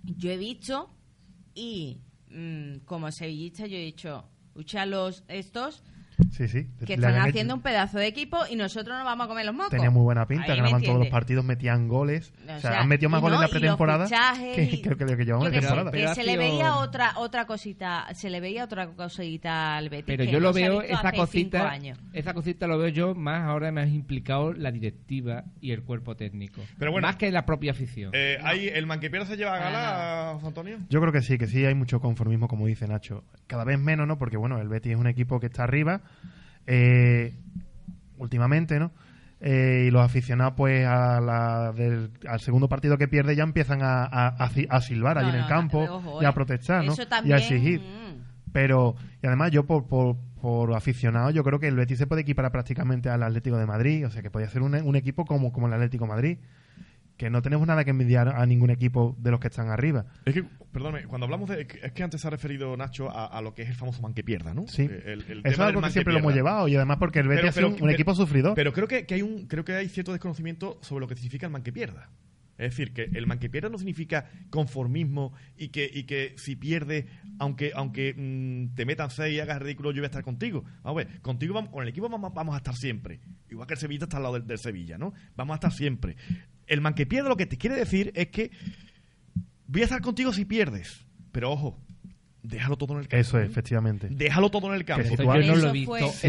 [0.03, 0.89] yo he visto
[1.55, 1.99] y
[2.29, 5.83] mm, como sevillista yo he dicho, escucha los estos
[6.31, 6.67] Sí, sí.
[6.85, 9.53] que están haciendo hecho- un pedazo de equipo y nosotros nos vamos a comer los
[9.55, 9.69] mocos.
[9.71, 12.33] Tenía muy buena pinta, ganaban todos los partidos, metían goles.
[12.39, 14.07] O O sea, sea, han metido más goles en la pretemporada
[14.55, 15.91] que, y- que, que llevamos temporada.
[15.91, 20.05] que se le veía otra otra cosita, se le veía otra cosita al Betis.
[20.07, 21.77] Pero yo no lo veo, esa cosita,
[22.13, 26.15] esa cosita lo veo yo más ahora me ha implicado la directiva y el cuerpo
[26.15, 26.61] técnico.
[26.79, 28.11] Pero bueno, más que la propia afición.
[28.13, 30.77] Eh, hay, ¿El manquepiero se lleva a gala, José Antonio?
[30.89, 33.23] Yo creo que sí, que sí hay mucho conformismo, como dice Nacho.
[33.47, 34.17] Cada vez menos, ¿no?
[34.17, 36.01] Porque, bueno, el Betis es un equipo que está arriba,
[36.67, 37.33] eh,
[38.17, 38.91] últimamente, ¿no?
[39.45, 43.79] Eh, y los aficionados, pues, a la del- al segundo partido que pierde ya empiezan
[43.81, 46.27] a, a, silbar allí No, en el no, campo ojo, y eh.
[46.27, 46.93] a protestar, ¿no?
[47.25, 47.81] Y a exigir.
[47.81, 48.51] mm.
[48.53, 52.21] Pero, y además yo por, por, por aficionado, yo creo que el Betis se puede
[52.21, 55.51] equiparar prácticamente al Atlético de Madrid, o sea que podría ser un, un equipo como,
[55.51, 56.37] como el Atlético de Madrid.
[57.17, 60.05] Que no tenemos nada que envidiar a ningún equipo de los que están arriba.
[60.25, 61.67] Es que, perdóname, cuando hablamos de.
[61.81, 64.13] Es que antes se ha referido Nacho a, a lo que es el famoso man
[64.13, 64.65] que pierda, ¿no?
[64.67, 64.83] Sí.
[64.83, 67.53] El- el Eso es algo que siempre lo hemos llevado y además porque el Betis
[67.53, 68.55] sido pero- un equipo sufridor.
[68.55, 71.45] Pero creo que, que hay un creo que hay cierto desconocimiento sobre lo que significa
[71.45, 72.09] el man que pierda.
[72.55, 76.55] Es decir, que el man que pierda no significa conformismo y que, y que si
[76.55, 77.07] pierde,
[77.39, 80.63] aunque aunque mm, te metan seis y hagas ridículo, yo voy a estar contigo.
[80.83, 83.19] Vamos a ver, contigo vamos, con el equipo vamos, vamos a estar siempre.
[83.49, 85.13] Igual que el Sevilla está al lado del, del Sevilla, ¿no?
[85.35, 86.15] Vamos a estar siempre.
[86.67, 88.51] El man que pierde lo que te quiere decir es que
[89.67, 91.05] voy a estar contigo si pierdes.
[91.31, 91.79] Pero ojo,
[92.41, 93.21] déjalo todo en el campo.
[93.21, 94.07] Eso es, efectivamente.
[94.11, 95.03] Déjalo todo en el campo.
[95.07, 96.07] Si has- no lo he visto.
[96.09, 96.27] si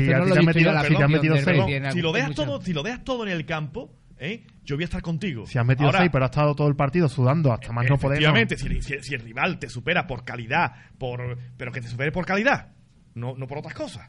[0.81, 1.37] afición metido
[1.93, 4.45] si lo dejas todo, si lo dejas todo en el campo, ¿eh?
[4.65, 5.47] yo voy a estar contigo.
[5.47, 7.99] Si has metido Ahora, seis, pero has estado todo el partido sudando hasta más no
[7.99, 8.19] poder.
[8.19, 12.11] Efectivamente, si, si- si el rival te supera por calidad, por pero que te supere
[12.13, 12.73] por calidad,
[13.15, 14.09] no, no por otras cosas.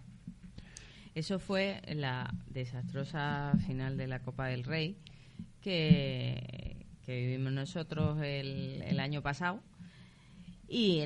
[1.13, 4.97] Eso fue la desastrosa final de la Copa del Rey
[5.66, 9.61] que, que vivimos nosotros el, el año pasado.
[10.68, 11.01] Y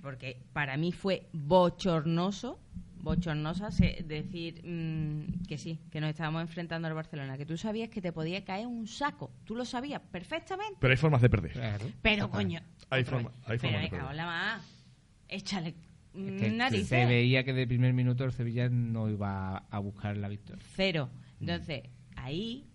[0.00, 2.60] porque para mí fue bochornoso,
[3.00, 7.88] bochornosa se- decir mm, que sí, que nos estábamos enfrentando al Barcelona, que tú sabías
[7.88, 10.76] que te podía caer un saco, tú lo sabías perfectamente.
[10.80, 11.52] Pero hay formas de perder.
[11.52, 11.86] Claro.
[12.00, 13.38] Pero coño, Hay forma- vez.
[13.48, 14.10] hay forma pero de perder.
[14.10, 14.84] en la más.
[15.28, 15.74] Échale
[16.14, 16.88] mm, Es que narices.
[16.88, 20.62] se veía que de primer minuto el Sevilla no iba a buscar la victoria.
[20.76, 21.10] Cero.
[21.40, 21.82] Entonces,
[22.14, 22.68] ahí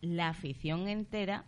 [0.00, 1.44] la afición entera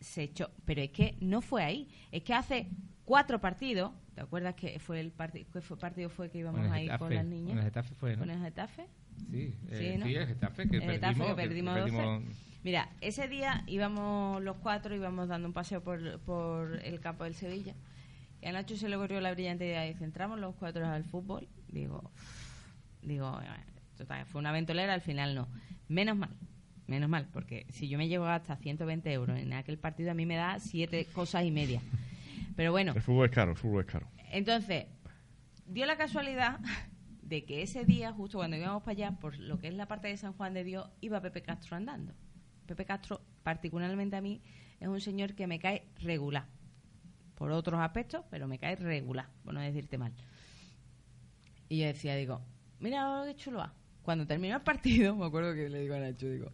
[0.00, 0.50] se echó.
[0.64, 1.88] Pero es que no fue ahí.
[2.10, 2.68] Es que hace
[3.04, 3.92] cuatro partidos.
[4.14, 7.24] ¿Te acuerdas que fue el partido qué fue partido fue que íbamos ahí con las
[7.24, 7.48] niñas?
[7.50, 8.18] con el Getafe fue, ¿no?
[8.20, 8.86] ¿Con el Getafe?
[9.30, 10.06] Sí, eh, Sí, ¿no?
[10.06, 11.28] sí, el Getafe que El perdimos.
[11.28, 11.92] que perdimos 12.
[11.96, 12.22] perdimos-
[12.64, 17.34] Mira, ese día íbamos los cuatro, íbamos dando un paseo por, por el campo del
[17.34, 17.74] Sevilla.
[18.40, 21.48] Y a Nacho se le ocurrió la brillante idea de centramos los cuatro al fútbol.
[21.68, 22.10] Digo,
[23.02, 23.46] digo, eh,
[23.96, 25.48] total, fue una ventolera, al final no.
[25.88, 26.30] Menos mal,
[26.92, 30.26] menos mal, porque si yo me llevo hasta 120 euros en aquel partido, a mí
[30.26, 31.80] me da siete cosas y media.
[32.54, 34.06] Pero bueno, El fútbol es caro, el fútbol es caro.
[34.30, 34.86] entonces,
[35.66, 36.60] dio la casualidad
[37.22, 40.08] de que ese día, justo cuando íbamos para allá, por lo que es la parte
[40.08, 42.12] de San Juan de Dios, iba Pepe Castro andando.
[42.66, 44.42] Pepe Castro, particularmente a mí,
[44.80, 46.46] es un señor que me cae regular.
[47.34, 50.12] Por otros aspectos, pero me cae regular, por no decirte mal.
[51.68, 52.42] Y yo decía, digo,
[52.80, 53.72] mira qué chulo va.
[54.02, 56.52] Cuando terminó el partido, me acuerdo que le digo a Nacho, digo,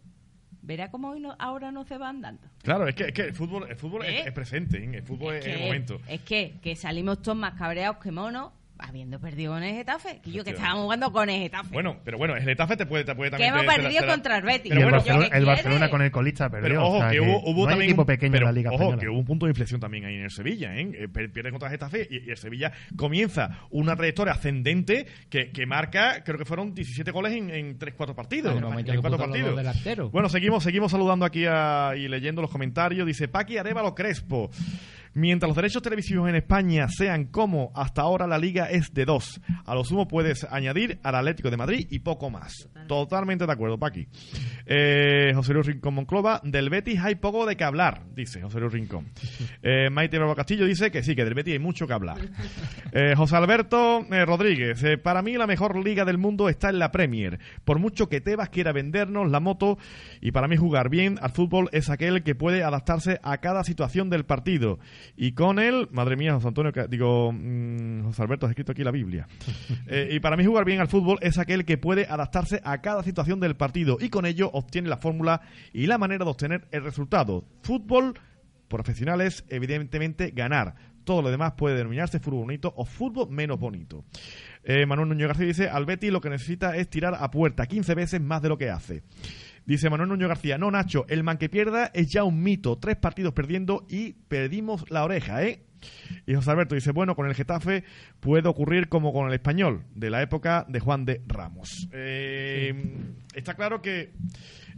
[0.61, 2.41] verá cómo hoy no- ahora no se va andando.
[2.63, 4.23] Claro, es que, es que el fútbol, el fútbol es, ¿Eh?
[4.27, 4.89] es presente, ¿eh?
[4.97, 5.99] el fútbol es, es, el momento.
[6.07, 10.19] es que, que salimos todos más cabreados que monos habiendo perdido con el Getafe.
[10.23, 11.69] Que yo que estábamos jugando con el Getafe.
[11.71, 13.53] Bueno, pero bueno, el Getafe te puede, te puede que también...
[13.53, 14.69] hemos te- te la- perdido te la- contra el Betis.
[14.69, 16.67] Pero el bueno, Barcelona, con el colista perdió.
[16.69, 17.89] Pero ojo, o sea, que, hubo, hubo no también.
[17.91, 19.01] equipo pequeño pero, en la Liga ojo, Española.
[19.01, 20.91] que hubo un punto de inflexión también ahí en el Sevilla, ¿eh?
[20.93, 25.65] Eh, Pierde contra el Getafe y, y el Sevilla comienza una trayectoria ascendente que, que
[25.65, 28.51] marca, creo que fueron 17 goles en, en 3-4 partidos.
[28.53, 29.49] En el momento en que cuatro puso los partidos.
[29.49, 30.11] dos delanteros.
[30.11, 33.05] Bueno, seguimos, seguimos saludando aquí a- y leyendo los comentarios.
[33.05, 34.49] Dice Paqui Arevalo Crespo.
[35.13, 39.41] Mientras los derechos televisivos en España sean como hasta ahora la liga es de dos.
[39.65, 42.69] A lo sumo puedes añadir al Atlético de Madrid y poco más.
[42.87, 44.07] Totalmente de acuerdo, Paqui.
[44.65, 48.73] Eh, José Luis Rincón Monclova, del Betis hay poco de que hablar, dice José Luis
[48.73, 49.07] Rincón.
[49.61, 52.17] Eh, Maite Bravo Castillo dice que sí, que del Betis hay mucho que hablar.
[52.91, 56.79] Eh, José Alberto eh, Rodríguez, eh, para mí la mejor liga del mundo está en
[56.79, 57.39] la Premier.
[57.63, 59.77] Por mucho que Tebas quiera vendernos la moto,
[60.21, 64.09] y para mí jugar bien al fútbol es aquel que puede adaptarse a cada situación
[64.09, 64.79] del partido.
[65.15, 68.91] Y con él, madre mía, José Antonio, digo, mm, José Alberto, has escrito aquí la
[68.91, 69.27] Biblia.
[69.91, 73.01] Eh, y para mí jugar bien al fútbol es aquel que puede adaptarse a cada
[73.01, 75.41] situación del partido y con ello obtiene la fórmula
[75.73, 77.45] y la manera de obtener el resultado.
[77.63, 78.13] Fútbol
[78.69, 80.75] profesionales, evidentemente, ganar.
[81.03, 84.05] Todo lo demás puede denominarse fútbol bonito o fútbol menos bonito.
[84.63, 87.95] Eh, Manuel Nuño García dice, al Betis lo que necesita es tirar a puerta 15
[87.95, 89.03] veces más de lo que hace.
[89.69, 92.95] Dice Manuel Nuño García, no Nacho, el man que pierda es ya un mito, tres
[92.97, 95.61] partidos perdiendo y perdimos la oreja, ¿eh?
[96.25, 97.83] Y José Alberto dice, bueno, con el Getafe
[98.19, 101.87] puede ocurrir como con el español, de la época de Juan de Ramos.
[101.93, 102.73] Eh,
[103.35, 104.11] Está claro que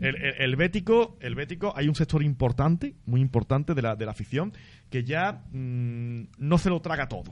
[0.01, 4.11] el, el- bético, el bético, hay un sector importante, muy importante de la, de la
[4.11, 4.51] afición,
[4.89, 7.31] que ya mm, no se lo traga todo,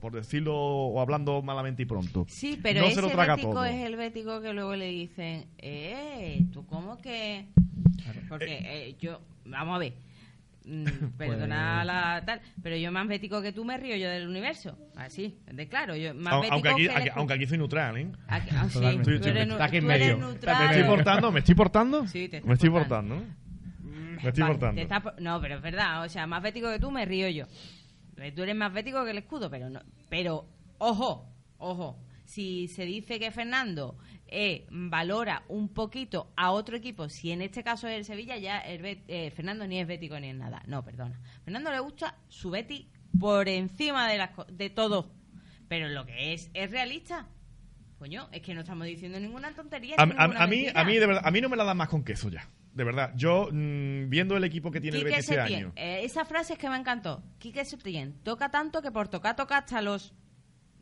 [0.00, 2.24] por decirlo o hablando malamente y pronto.
[2.28, 3.64] Sí, pero no ese se lo traga bético todo.
[3.64, 7.46] es el bético que luego le dicen, eh, ¿tú cómo que...?
[8.28, 9.92] Porque eh, yo, vamos a ver,
[10.64, 10.84] mm,
[11.18, 14.76] perdona Pues- la tal, pero yo más bético que tú me río yo del universo.
[14.96, 18.08] Así, de claro, yo más bético Aunque aquí, que aunque aquí soy neutral, ¿eh?
[18.28, 20.16] Aquí- ah, sí, tú eres, nu- Está aquí en tú eres medio.
[20.18, 20.58] neutral.
[20.68, 21.32] ¿Me estoy portando?
[21.32, 22.06] ¿Me estoy portando?
[22.08, 23.14] Sí, te Me estoy portando.
[23.16, 23.42] portando.
[24.22, 25.12] Me estoy Vale, portando.
[25.20, 27.46] No, pero es verdad, o sea, más bético que tú me río yo.
[28.22, 30.46] Eh, Tú eres más bético que el escudo, pero no, pero
[30.78, 33.96] ojo, ojo, si se dice que Fernando
[34.26, 38.58] eh, valora un poquito a otro equipo, si en este caso es el Sevilla, ya
[38.60, 40.62] el Bet- eh, Fernando ni es bético ni es nada.
[40.66, 41.20] No, perdona.
[41.44, 42.88] Fernando le gusta su Betty
[43.20, 45.12] por encima de, las co- de todo.
[45.68, 47.28] Pero lo que es, es realista.
[47.98, 49.96] Coño, es que no estamos diciendo ninguna tontería.
[49.98, 51.88] A, a- a mí, a mí, de verdad, a mí no me la dan más
[51.88, 52.48] con queso ya.
[52.74, 53.12] De verdad.
[53.16, 55.72] Yo, mm, viendo el equipo que tiene el Quique Betis este Setién, año.
[55.76, 57.22] eh, esa frase es que me encantó.
[57.38, 60.14] Quique Setién toca tanto que por tocar toca hasta los...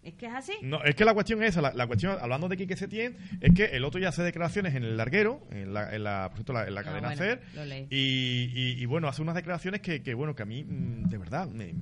[0.03, 0.53] Es que es así.
[0.62, 3.53] No, es que la cuestión es esa, la, la cuestión, hablando de Quique Setién, es
[3.55, 6.53] que el otro ya hace declaraciones en el larguero, en la, en la, por cierto,
[6.55, 7.86] la- en la Ah, cadena bueno, lo leí.
[7.91, 11.18] y, y- y, bueno, hace unas declaraciones que, que, bueno, que a mí, mm, de
[11.18, 11.74] verdad, me,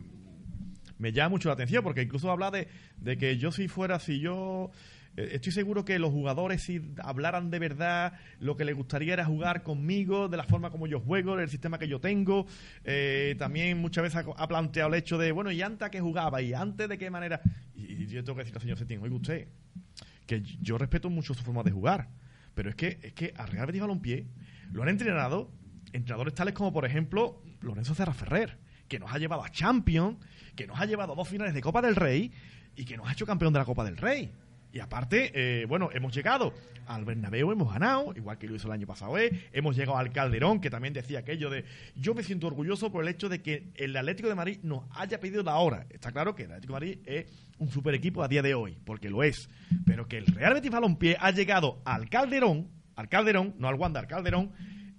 [0.98, 4.18] me llama mucho la atención, porque incluso habla de, de que yo si fuera, si
[4.18, 4.72] yo...
[5.18, 9.24] eh, Estoy seguro que los jugadores, si hablaran de verdad, lo que les gustaría era
[9.24, 12.46] jugar conmigo, de la forma como yo juego, del sistema que yo tengo.
[12.84, 16.40] Eh, también muchas veces ha, planteado el hecho de, bueno, ¿y antes a qué jugaba?
[16.40, 17.40] ¿Y antes de qué manera?
[17.74, 19.48] Y, y yo tengo que decirle al señor Setín, oiga usted,
[20.26, 22.08] que yo respeto mucho su forma de jugar,
[22.54, 24.26] pero es que, es que a Real Betis Balompié
[24.70, 25.50] lo han entrenado
[25.92, 28.58] entrenadores tales como, por ejemplo, Lorenzo Serra Ferrer,
[28.88, 30.18] que nos ha llevado a Champions,
[30.54, 32.32] que nos ha llevado a dos finales de Copa del Rey
[32.76, 34.30] y que nos ha hecho campeón de la Copa del Rey.
[34.78, 36.54] Y aparte, eh, bueno, hemos llegado
[36.86, 39.48] al Bernabéu, hemos ganado, igual que lo hizo el año pasado, ¿eh?
[39.52, 41.64] hemos llegado al Calderón, que también decía aquello de,
[41.96, 45.18] yo me siento orgulloso por el hecho de que el Atlético de Madrid nos haya
[45.18, 45.84] pedido la hora.
[45.90, 47.26] Está claro que el Atlético de Madrid es
[47.58, 49.50] un super equipo a día de hoy, porque lo es,
[49.84, 53.98] pero que el Real Betis Balompié ha llegado al Calderón, al Calderón, no al Wanda,
[53.98, 54.52] al Calderón,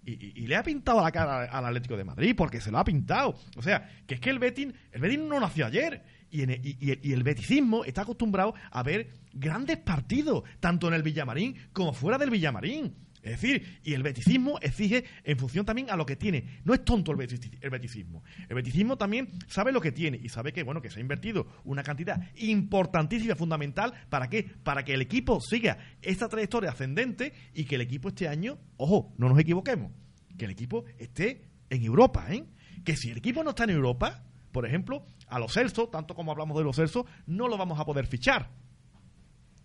[0.04, 2.84] y, y- le ha pintado la cara al Atlético de Madrid porque se lo ha
[2.84, 3.38] pintado.
[3.56, 6.04] O sea, que es que el Betis, el Betis no nació ayer.
[6.32, 10.94] Y, en el, y- y el- beticismo está acostumbrado a ver grandes partidos, tanto en
[10.94, 12.94] el Villamarín como fuera del Villamarín.
[13.22, 16.62] Es decir, y el beticismo exige en función también a lo que tiene.
[16.64, 18.24] No es tonto el beticismo.
[18.48, 21.46] El beticismo también sabe lo que tiene y sabe que, bueno, que se ha invertido
[21.66, 24.44] una cantidad importantísima, fundamental, ¿para qué?
[24.64, 29.14] Para que el equipo siga esta trayectoria ascendente y que el equipo este año, ojo,
[29.18, 29.92] no nos equivoquemos,
[30.38, 32.46] que el equipo esté en Europa, ¿eh?
[32.86, 36.32] Que si el equipo no está en Europa, por ejemplo, a los Celso, tanto como
[36.32, 38.50] hablamos de los Celso, no lo vamos a poder fichar.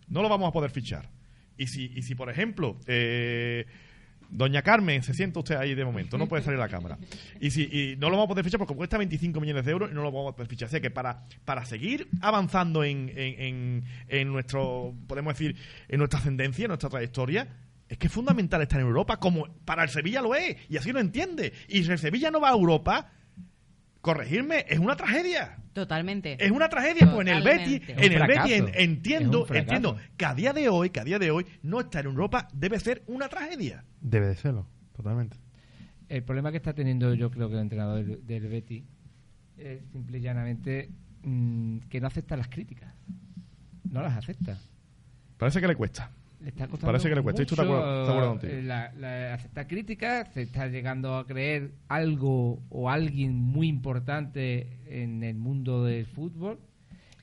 [0.08, 1.08] No lo vamos a poder fichar.
[1.56, 3.66] Y si, y si por ejemplo, eh,
[4.30, 6.98] Doña Carmen, se sienta usted ahí de momento, no puede salir a la cámara.
[7.40, 9.90] Y si y no lo vamos a poder fichar porque cuesta 25 millones de euros
[9.90, 10.68] y no lo vamos a poder fichar.
[10.68, 15.56] Así que para, para seguir avanzando en, en, en, en nuestro, podemos decir,
[15.88, 17.48] en nuestra ascendencia, en nuestra trayectoria,
[17.88, 20.90] es que es fundamental estar en Europa, como para el Sevilla lo es, y así
[20.92, 21.52] lo entiende.
[21.68, 23.12] Y si el Sevilla no va a Europa,
[24.04, 25.56] corregirme, es una tragedia.
[25.72, 26.36] Totalmente.
[26.38, 27.42] Es una tragedia, pues en el.
[27.42, 31.04] Betis, un en el Betis en- entiendo, entiendo que a día de hoy, que a
[31.04, 33.84] día de hoy no estar en Europa debe ser una tragedia.
[34.00, 35.38] Debe de serlo, totalmente.
[36.08, 38.84] El problema que está teniendo yo creo que el entrenador del, del Betis
[39.56, 40.90] es simple y llanamente
[41.22, 42.92] mm, que no acepta las críticas.
[43.90, 44.58] No las acepta.
[45.38, 46.10] Parece que le cuesta.
[46.44, 47.40] Le está costando Parece que le cuesta.
[47.42, 48.52] Mucho, contigo.
[48.52, 54.78] eh, la- la- aceptar críticas, se está llegando a creer algo o alguien muy importante
[54.86, 56.58] en el mundo del fútbol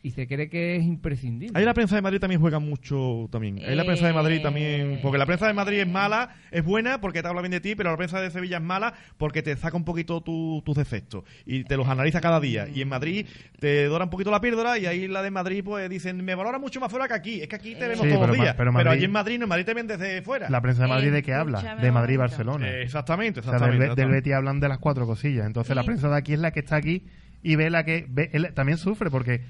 [0.03, 1.57] y se cree que es imprescindible.
[1.57, 3.59] Ahí la prensa de Madrid también juega mucho también.
[3.63, 4.41] Ahí la prensa de Madrid Eh.
[4.41, 7.59] también, porque la prensa de Madrid es mala, es buena porque te habla bien de
[7.61, 10.75] ti, pero la prensa de Sevilla es mala porque te saca un poquito tu- tus
[10.75, 12.67] defectos y te los analiza cada día.
[12.67, 13.27] Y en Madrid
[13.59, 16.57] te dora un poquito la píldora y ahí la de Madrid pues dicen, me valora
[16.57, 17.41] mucho más fuera que aquí.
[17.41, 18.55] Es que aquí te vemos Sí, todos los días.
[18.57, 20.49] pero allí en Madrid no, en Madrid te ven desde fuera.
[20.49, 21.75] La prensa de Madrid de qué habla?
[21.79, 22.17] De Madrid y.
[22.17, 22.67] Barcelona.
[22.67, 24.01] Eh, exactamente, O sea, del, exactamente.
[24.01, 25.45] Del Betis hablan de las cuatro cosillas.
[25.45, 27.05] Entonces la prensa de aquí es la que está aquí
[27.43, 28.05] y ve la que...
[28.09, 29.41] Ve, él también sufre porque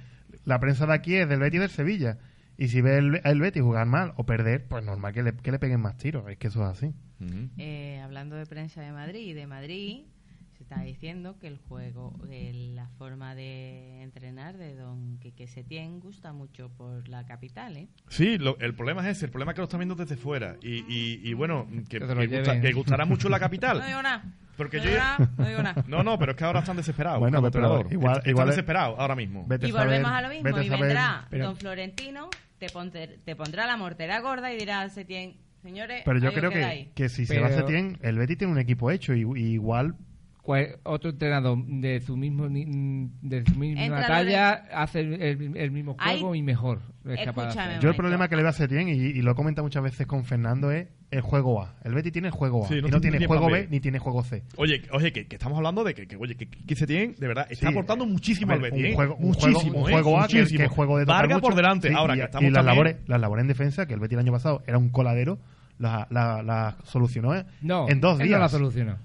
[0.45, 2.17] la prensa de aquí es del Betis y del Sevilla.
[2.57, 5.51] Y si ve el, el Betis jugar mal o perder, pues normal que le, que
[5.51, 6.29] le peguen más tiros.
[6.29, 6.93] Es que eso es así.
[7.57, 10.05] Eh, hablando de prensa de Madrid y de Madrid,
[10.61, 15.99] se está diciendo que el juego, eh, la forma de entrenar de Don Quique Setién
[15.99, 17.87] gusta mucho por la capital, ¿eh?
[18.09, 20.57] Sí, lo- el problema es ese, el problema es que lo están viendo desde fuera.
[20.61, 22.05] Y, y, y bueno, que, Que
[22.37, 23.83] gusta- gustará mucho la No capital.
[23.85, 24.23] digo nada.
[24.55, 25.83] Porque no yo- digo nada, no digo nada.
[25.87, 27.19] No, no, pero es que ahora están desesperados.
[27.19, 29.45] Bueno, pero igual- Están igual es- desesperados ahora mismo.
[29.47, 30.43] Vete Y a saber- volvemos a lo mismo.
[30.43, 34.57] vete Y saber- vendrá pero- Don Florentino, te, ponte- te pondrá la mortera gorda y
[34.57, 36.87] dirá al Setién, señores, Pero yo creo que, quedáis".
[36.93, 39.95] que si se va a Setién, el Betis tiene un equipo hecho y, y igual
[40.41, 42.65] Cual- otro entrenador de su mismo ni-
[43.21, 47.53] de su misma Entra talla hace el, el- el mismo juego y mejor es capaz
[47.53, 47.79] de.
[47.79, 50.07] Yo el problema que le veo a Setién, y, y lo he comentado muchas veces
[50.07, 51.75] con Fernando, es el juego A.
[51.83, 52.67] El Betis tiene el juego A.
[52.69, 53.61] Sí, y no tiene juego B.
[53.61, 54.41] B ni tiene juego C.
[54.57, 57.27] Oye, oye que, que estamos hablando de que, que, oye, que, que se tiene, de
[57.27, 58.79] verdad, está Sí, aportando muchísimo al Betis.
[58.79, 58.95] un ¿eh?
[58.95, 59.93] juego, un muchísimo, juego, un ¿eh?
[59.93, 60.59] juego A que, Muchísimo.
[60.59, 61.47] que juego de tocar Vargas mucho.
[61.49, 61.89] por delante.
[61.89, 63.99] Sí, ahora y, que y estamos las también- labores, las labores en defensa, que el
[63.99, 65.37] Betis el año pasado era un coladero,
[65.77, 67.45] las la, la solucionó ¿eh?
[67.61, 68.31] No, en dos días.
[68.31, 68.97] no la solucionó.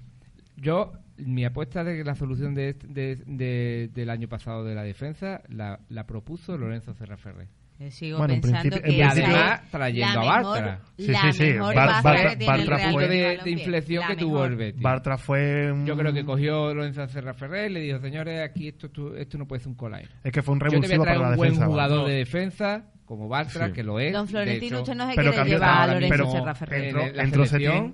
[0.55, 4.75] Yo, mi apuesta de que la solución de, este- de- de- del año pasado de
[4.75, 7.47] la defensa la, la propuso Lorenzo Serra Ferrer.
[7.79, 10.79] Yo sigo Bueno, en pensando principio- que además trayendo la a Bartra.
[10.97, 11.53] Sí, sí, sí.
[11.53, 14.81] Bar- Bartra- fue- de, de inflexión La que tuvo el Betis.
[14.81, 15.71] Bartra fue.
[15.71, 19.13] un- Yo creo que cogió Lorenzo Serra Ferrer y le dijo, señores, aquí esto, tú-
[19.15, 20.05] esto no puede ser un colai.
[20.23, 21.67] Es que fue un revulsivo para la un buen defensa.
[21.67, 23.73] jugador de defensa, como Bartra, Sí.
[23.73, 24.11] que lo es.
[24.11, 26.83] Don Florentino hecho, usted no se pero quiere llevar a Lorenzo Ferrer.
[26.85, 27.45] entró, entró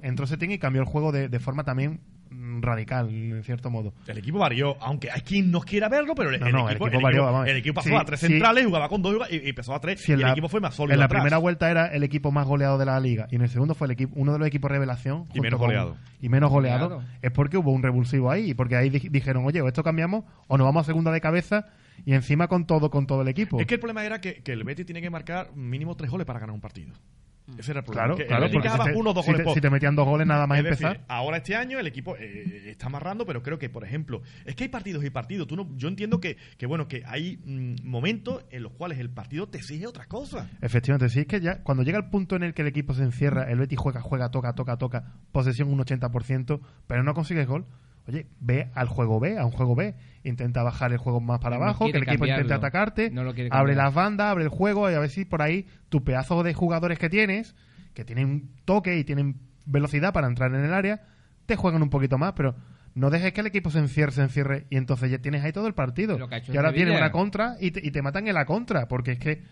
[0.01, 1.99] entró Setién y cambió el juego de, de forma también
[2.61, 3.93] radical, en cierto modo.
[4.07, 6.71] El equipo varió, aunque hay quien no quiera verlo, pero el, No, el no, el
[6.75, 8.27] equipo, equipo varió, el equipo pasó Sí, a tres sí.
[8.27, 10.07] centrales, jugaba con dos y, y empezó a tres.
[10.07, 10.93] Y el la- equipo fue más sólido.
[10.93, 11.21] En la atrás.
[11.21, 13.87] primera vuelta era el equipo más goleado de la liga y en el segundo fue
[13.87, 15.97] el equipo uno de los equipos revelación Y menos con- goleado.
[16.21, 19.61] y menos goleado es porque hubo un revulsivo ahí y porque ahí di- dijeron oye
[19.61, 21.67] o esto cambiamos o nos vamos a segunda de cabeza
[22.05, 24.51] y encima con todo con todo el equipo Es que el problema era que, que
[24.51, 26.93] el Betis tiene que marcar mínimo tres goles para ganar un partido.
[27.57, 28.05] Ese era el problema.
[28.07, 29.69] claro que claro porque si te, uno o dos si goles te- por- si te
[29.69, 32.85] metían dos goles nada más Es decir, empezar ahora este año el equipo eh, está
[32.87, 35.47] amarrando, pero creo que, por ejemplo, es que hay partidos y partidos.
[35.47, 39.09] Tú no, yo entiendo que, que bueno, que hay mm, momentos en los cuales el
[39.09, 40.47] partido te exige otras cosas.
[40.61, 43.03] efectivamente sí es que ya cuando llega el punto en el que el equipo se
[43.03, 47.65] encierra el Betis juega juega toca toca toca posesión un 80% pero no consigues gol
[48.07, 49.95] Oye, ve al juego B, a un juego B.
[50.23, 53.09] Intenta bajar el juego más para No abajo, que el equipo intente atacarte.
[53.09, 56.43] No abre las bandas, abre el juego y a ver si por ahí tu pedazo
[56.43, 57.55] de jugadores que tienes,
[57.93, 61.01] que tienen toque y tienen velocidad para entrar en el área,
[61.45, 62.55] te juegan un poquito más, pero
[62.95, 65.67] no dejes que el equipo se encierre, se encierre y entonces ya tienes ahí todo
[65.67, 66.17] el partido.
[66.51, 69.19] Y ahora tienes una contra y te, y te matan en la contra, porque es
[69.19, 69.43] que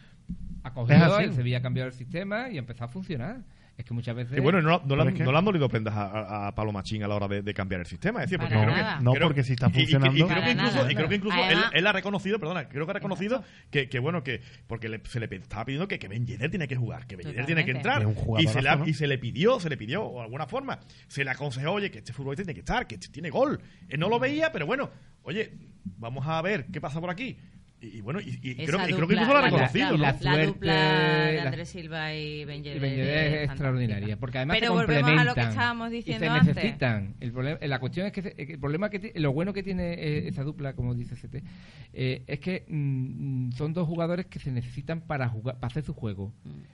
[0.64, 3.42] Ha cogido, el Sevilla ha cambiado el sistema y empezó a funcionar.
[3.82, 4.38] Es que muchas veces...
[4.38, 6.72] Y bueno, no, no, le que- no le han dolido prendas a, a, a Pablo
[6.72, 8.24] Machín a la hora de, de cambiar el sistema.
[8.24, 10.18] Es decir, porque creo que, No, creo- porque si está y- y- y- funcionando- Y,
[10.22, 10.92] creo Para que incluso, nada.
[10.92, 11.38] y creo que incluso
[11.74, 15.20] él, ha reconocido, perdona, creo que ha reconocido que, que bueno, que porque le- se
[15.20, 17.72] le estaba pidiendo que, que Ben Yedder tiene que jugar, que Ben Yedder tiene que
[17.72, 18.02] entrar.
[18.44, 21.24] Y, se le y se le pidió, se le pidió, o de alguna forma, se
[21.24, 23.60] le aconsejó, oye, que este futbolista tiene que estar, que tiene gol.
[23.90, 24.92] Él no lo veía, pero bueno,
[25.24, 25.52] oye,
[25.98, 27.38] vamos a ver qué pasa por aquí.
[27.82, 29.98] Y, y bueno, y, y creo, y creo que dupla, incluso lo ha la- reconocido,
[29.98, 30.74] la- La dupla
[31.26, 35.10] de la- Andrés Silva y Ben Y Yedder es extraordinaria, porque además Pero se volvemos
[35.10, 36.56] a lo que complementan estábamos y diciendo se antes.
[36.56, 37.16] necesitan.
[37.20, 40.28] El problema, la cuestión es que se- el problema que lo bueno que tiene eh,
[40.28, 41.44] esa dupla, como dice CT,
[41.94, 45.84] eh, es que mm, mm, son dos jugadores que se necesitan para jugar, para hacer
[45.84, 46.32] su juego.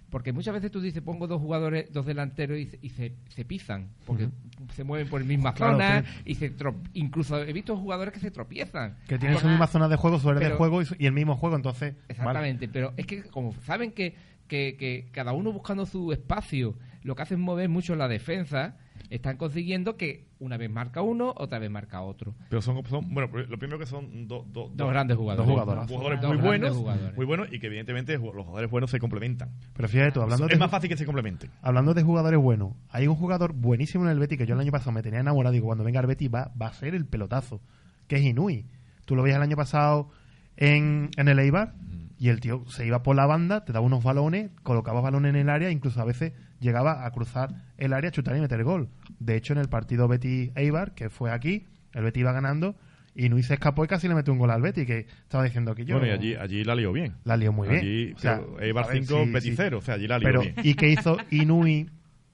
[0.09, 3.45] Porque muchas veces tú dices pongo dos jugadores, dos delanteros y, se- y se, se
[3.45, 4.27] pisan, porque
[4.73, 8.31] se mueven por misma Claro, zona y se tro- incluso he visto jugadores que se
[8.31, 8.97] tropiezan.
[9.07, 11.13] que tienen su misma zona de juego, su área de juego y, su- y el
[11.13, 11.93] mismo juego, entonces...
[11.95, 12.05] vale.
[12.09, 14.15] Exactamente, pero es que como saben que,
[14.47, 18.77] que, que cada uno buscando su espacio, lo que hacen mover mucho la defensa,
[19.09, 22.35] están consiguiendo que una vez marca uno, otra vez marca otro.
[22.49, 25.47] Pero son, son- bueno, lo primero que son do- do- Dos grandes jugadores.
[25.47, 25.87] Dos jugadores.
[25.89, 27.15] jugadores Dos muy buenos, jugadores.
[27.15, 29.51] muy buenos y que evidentemente los jugadores buenos se complementan.
[29.73, 31.49] Pero fíjate tú, hablando es de, más fácil que se complementen.
[31.61, 34.71] hablando de jugadores buenos, hay un jugador buenísimo en el Betis que yo el año
[34.71, 35.53] pasado me tenía enamorado.
[35.53, 37.61] Digo, cuando venga el Betis va, va a ser el pelotazo,
[38.07, 38.65] que es Inui.
[39.05, 40.09] Tú lo veías el año pasado
[40.57, 41.73] en, en el Eibar
[42.19, 45.35] y el tío se iba por la banda, te daba unos balones, colocaba balones en
[45.35, 48.89] el área, incluso a veces llegaba a cruzar el área, chutar y meter gol.
[49.19, 52.75] De hecho, en el partido Betis-Eibar, que fue aquí, el Betis iba ganando.
[53.13, 55.73] Y Inui se escapó y casi le metió un gol al Betis, que estaba diciendo
[55.73, 55.97] que yo...
[55.97, 57.15] Bueno, y allí, allí la lió bien.
[57.23, 58.13] La lió muy bien.
[58.15, 59.53] O sea, Eibar a ver, 5, sí, sí.
[59.55, 60.55] 0, o sea, allí la lió Pero, bien.
[60.63, 61.89] ¿y qué hizo Inui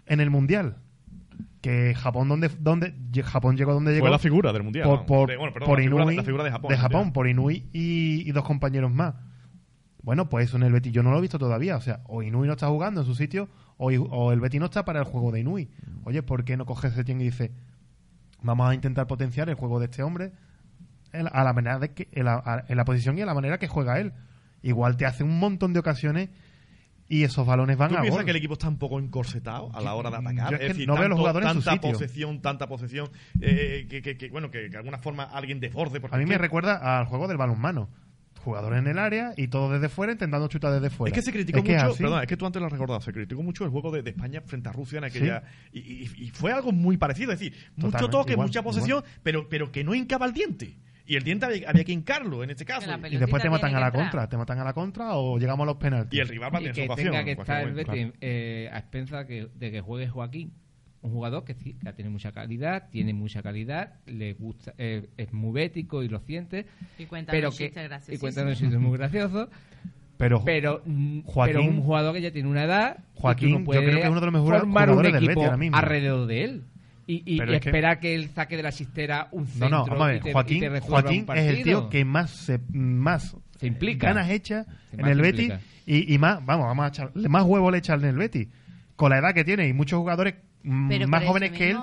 [0.07, 0.77] en el Mundial?
[1.63, 2.93] Que Japón, donde, donde
[3.23, 5.05] Japón llegó donde llegó Fue la figura del mundial.
[5.07, 7.13] por, De- bueno, perdón, por la, figura, Inui, la figura de Japón.
[7.13, 9.15] por Inui y, y dos compañeros más.
[10.01, 11.77] Bueno, pues eso en el Betis yo no lo he visto todavía.
[11.77, 13.47] O sea, o Inui no está jugando en su sitio
[13.77, 15.69] o, el Betis no está para el juego de Inui.
[16.03, 17.53] Oye, ¿por qué no coge ese y dice,
[18.41, 20.33] vamos a intentar potenciar el juego de este hombre
[21.13, 23.33] en a la manera de que, en la, a- en la posición y a la
[23.33, 24.11] manera que juega él?
[24.63, 26.29] Igual te hace un montón de ocasiones
[27.09, 28.25] y esos balones van ¿Tú a piensas gol.
[28.25, 30.53] que el equipo está un poco encorsetado a la hora de atacar?
[30.53, 31.91] Es que decir, no veo los jugadores en su tanta sitio.
[31.99, 33.09] posesión, tanta posesión,
[33.41, 36.01] eh, que, que- que, bueno, que, de alguna forma alguien desborde.
[36.11, 37.89] A mí me recuerda al juego del balonmano.
[38.43, 41.15] Jugadores en el área y todo desde fuera intentando chutar desde fuera.
[41.15, 42.73] Es que se criticó Es que es mucho, perdón, es que tú antes lo has
[42.73, 45.43] recordado, se criticó mucho el juego de, de España frente a Rusia en aquella.
[45.71, 49.47] Y, y- y fue algo muy parecido, es decir, mucho toque, igual, mucha posesión, pero,
[49.47, 50.75] pero que no hincaba el diente.
[51.05, 52.89] Y el diente había, había que hincarlo en este caso.
[53.09, 55.67] Y- después te matan a la contra, te matan a la contra o llegamos a
[55.67, 56.17] los penaltis.
[56.17, 57.11] Y el rival va a y tener que su ocasión.
[57.11, 57.73] tenga que estar el.
[57.73, 60.53] Betis eh, a expensas que- de que juegue Joaquín
[61.01, 65.33] un jugador que sí que tiene mucha calidad tiene mucha calidad le gusta eh, es
[65.33, 66.65] muy bético y lo siente
[66.97, 67.65] Y cuenta pero que
[68.07, 69.49] y cuenta unos chistes muy graciosos
[70.17, 73.65] Pero, pero mm, Joaquín- pero un jugador que ya tiene una edad Joaquín, no yo
[73.65, 75.57] puedes creo que es uno de los mejores formar un jugadores del equipo Betis ahora
[75.57, 75.77] mismo.
[75.77, 76.63] alrededor de él
[77.07, 79.69] y, y- y es que- esperar que él saque de la chistera un no, centro
[79.69, 80.15] no, vamos a ver.
[80.17, 83.67] y te, y Joaquín, te Joaquín un es el tío que más se, más Se
[83.67, 84.07] implica.
[84.07, 85.53] ganas hechas en el Betis
[85.85, 88.47] y, y más, vamos, vamos a echarle más huevo le echan en el Betis.
[88.95, 91.79] Con la edad que tiene y muchos jugadores mm, Pero más jóvenes que él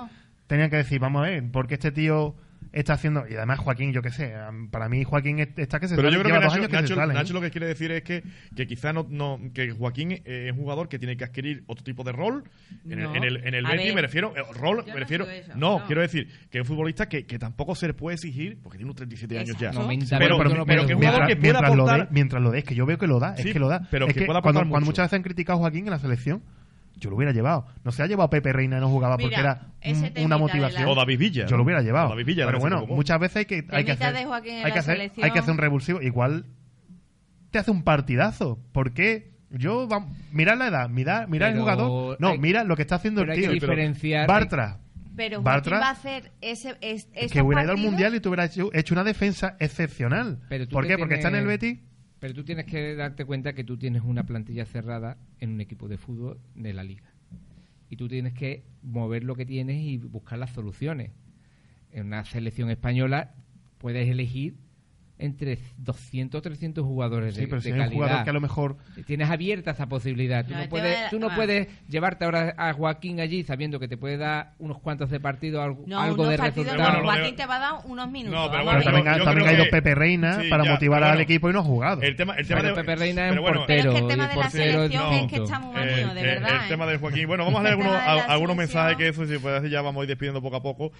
[0.47, 2.35] tenían que decir, vamos a ver, porque este tío
[2.71, 3.25] está haciendo.
[3.29, 4.33] Y además, Joaquín, yo qué sé,
[4.71, 6.75] para mí, Joaquín es- está que se Pero sale, yo creo que Nacho, años que
[6.77, 7.15] se Nacho- sale, ¿eh?
[7.15, 8.23] Nacho lo que quiere decir es que,
[8.55, 11.83] que quizá no, no que Joaquín eh, es un jugador que tiene que adquirir otro
[11.83, 12.43] tipo de rol.
[12.89, 13.11] En No.
[13.11, 13.95] el, en el, en el Betis ver.
[13.95, 15.29] me refiero, eh, rol, Yo me no refiero.
[15.29, 15.85] eso, no, no.
[15.85, 18.85] quiero decir que es un futbolista que, que tampoco se le puede exigir, porque tiene
[18.87, 19.67] unos 37 años ya.
[19.69, 19.87] Exacto.
[19.87, 22.07] No, Sí, Pero- pero, pero pero que un mientras, jugador que pueda mientras lo aportar-
[22.07, 23.67] dé, mientras lo dé, es que yo veo que lo da, Sí, es que lo
[23.67, 23.87] da.
[23.91, 25.99] pero es que pueda aportar cuando, cuando muchas veces han criticado a Joaquín en la
[25.99, 26.41] selección,
[27.01, 27.65] yo lo hubiera llevado.
[27.83, 30.85] No se ha llevado a Pepe Reina y no jugaba porque era un- una motivación.
[30.85, 31.45] la- O David Villa.
[31.47, 32.09] Yo lo hubiera llevado.
[32.09, 35.31] David Villa, pero bueno, muchas veces hay que, hay que hacer, hay, que hacer hay
[35.31, 36.01] que hacer un revulsivo.
[36.01, 36.45] Igual
[37.51, 38.59] te hace un partidazo.
[38.71, 39.31] ¿Por qué?
[39.49, 42.15] Yo, vam- mirad la edad, mirad, mirad el jugador.
[42.21, 43.51] No, hay- mira lo que está haciendo pero el hay tío.
[43.51, 44.77] que diferenciar- Bartra.
[45.13, 48.45] Pero Bartra, va a hacer ese, es, que hubiera ido al mundial y te hubiera
[48.45, 50.39] hecho, hecho una defensa excepcional.
[50.47, 50.97] Pero ¿Por qué?
[50.97, 51.79] Porque está en el Betis.
[52.21, 55.87] Pero tú tienes que darte cuenta que tú tienes una plantilla cerrada en un equipo
[55.87, 57.11] de fútbol de la liga.
[57.89, 61.09] Y tú tienes que mover lo que tienes y buscar las soluciones.
[61.91, 63.33] En una selección española
[63.79, 64.55] puedes elegir
[65.21, 67.95] entre 200 o 300 jugadores Sí, de, pero si de hay un calidad.
[68.05, 70.45] jugador que a lo mejor Tienes abierta esa posibilidad.
[70.45, 71.35] Tú No, puedes, tú no ah.
[71.35, 75.61] puedes llevarte ahora a Joaquín allí sabiendo que te puede dar unos cuantos de partido,
[75.61, 76.97] algo, No, algo unos de partidos resultado.
[76.99, 77.03] no.
[77.05, 78.39] Bueno, Joaquín te va a dar unos minutos.
[78.39, 80.49] No, pero bueno, Pero también, ha- yo también creo ha ido que- Pepe Reina Sí,
[80.49, 82.01] para ya, motivar al bueno, equipo y no ha jugado.
[82.01, 83.81] El tema, el tema Pero de, Pepe Reina es un bueno, portero.
[83.81, 86.13] Pero es que el tema de la portero selección es que está muy Eh, manido,
[86.13, 86.63] de eh, verdad.
[86.63, 87.27] El tema de Joaquín.
[87.27, 87.79] Bueno, vamos a leer
[88.27, 90.91] algunos, mensajes que eso, si puede decir, ya vamos a ir despidiendo poco a poco.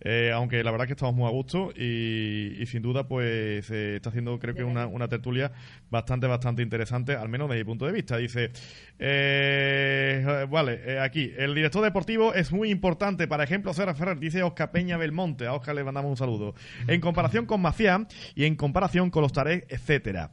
[0.00, 3.63] Eh, aunque la verdad es que estamos muy a gusto y, y sin duda, pues
[3.64, 5.50] se está haciendo, creo que una, una tertulia
[5.90, 8.16] bastante, bastante interesante, al menos desde mi punto de vista.
[8.16, 8.50] Dice,
[8.98, 13.26] eh, vale, eh, aquí, el director deportivo es muy importante.
[13.26, 15.46] Para ejemplo, Serra Ferrer, dice Oscar Peña Belmonte.
[15.46, 16.54] A Oscar le mandamos un saludo.
[16.86, 20.30] En comparación con Macián y en comparación con los Tarek, etcétera.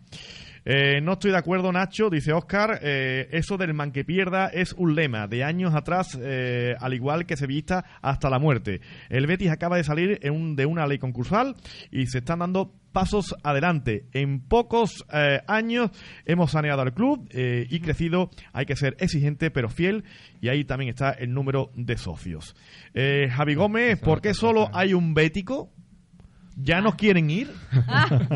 [0.63, 2.79] Eh, no estoy de acuerdo, Nacho, dice Oscar.
[2.83, 7.25] eh, eso del man que pierda es un lema de años atrás, eh, al igual
[7.25, 8.79] que se vista hasta la muerte.
[9.09, 11.55] El Betis acaba de salir en un- de una ley concursal
[11.91, 14.05] y se están dando pasos adelante.
[14.13, 15.89] En pocos eh, años
[16.25, 18.29] hemos saneado al club y crecido.
[18.53, 20.03] Hay que ser exigente pero fiel
[20.41, 22.55] y ahí también está el número de socios.
[22.93, 25.71] Javi Gómez, ¿por qué solo hay un bético?
[26.55, 27.49] ¿Ya no quieren ir?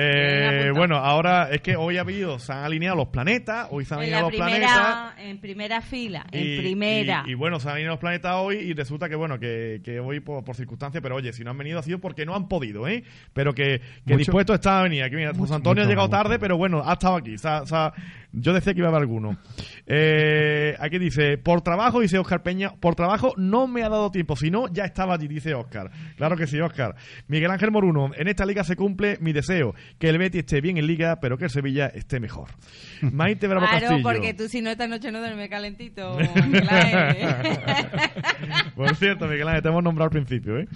[0.00, 3.94] Eh, bueno, ahora es que hoy ha habido, se han alineado los planetas, hoy se
[3.94, 5.12] han En alineado los planetas.
[5.18, 7.24] en primera fila, en primera.
[7.26, 9.98] Y, y bueno, se han alineado los planetas hoy y resulta que bueno, que, que
[9.98, 12.48] hoy por, por circunstancias, pero oye, si no han venido ha sido porque no han
[12.48, 13.02] podido, ¿eh?
[13.32, 15.02] Pero que, que Mucho- dispuesto está a venir.
[15.02, 16.22] Aquí, mira, José Antonio mucho, ha llegado mucho.
[16.22, 17.36] tarde, pero bueno, ha estado aquí.
[17.38, 17.92] Se ha- se ha-
[18.32, 19.38] yo decía que iba a haber alguno.
[19.86, 24.36] Eh, aquí dice, por trabajo, dice Oscar Peña, por trabajo no me ha dado tiempo,
[24.36, 25.90] si no, ya estaba allí, dice Oscar.
[26.16, 26.94] Claro que sí, Oscar.
[27.26, 30.76] Miguel Ángel Moruno, en esta liga se cumple mi deseo, que el Betis esté bien
[30.78, 32.48] en liga, pero que el Sevilla esté mejor.
[33.02, 34.02] Maite Bravo Claro, Castillo.
[34.02, 36.18] porque tú si no esta noche no duermes calentito.
[36.18, 37.28] Ángel.
[38.74, 40.68] Por cierto, Miguel Ángel, te hemos nombrado al principio, ¿eh?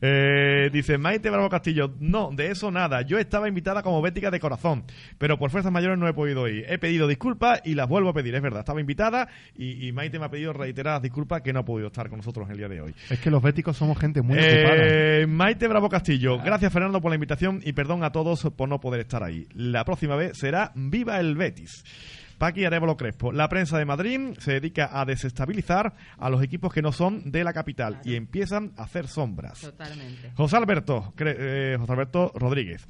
[0.00, 3.02] Eh, Dice Maite Bravo Castillo, no, de eso nada.
[3.02, 4.84] Yo estaba invitada como bética de corazón,
[5.18, 6.64] pero por fuerzas mayores no he podido ir.
[6.68, 8.60] He pedido disculpas y las vuelvo a pedir, es verdad.
[8.60, 12.08] Estaba invitada y, y Maite me ha pedido reiteradas disculpas que no ha podido estar
[12.08, 12.94] con nosotros el día de hoy.
[13.08, 14.76] Es que los béticos somos gente muy ocupada.
[14.76, 18.80] Eh, Maite Bravo Castillo, gracias Fernando por la invitación y perdón a todos por no
[18.80, 19.46] poder estar ahí.
[19.54, 21.84] La próxima vez será Viva el Betis.
[22.40, 23.32] Paqui Arevalo Crespo.
[23.32, 27.44] La prensa de Madrid se dedica a desestabilizar a los equipos que no son de
[27.44, 29.60] la capital y empiezan a hacer sombras.
[29.60, 30.30] Totalmente.
[30.34, 32.88] José Alberto, eh, José Alberto Rodríguez.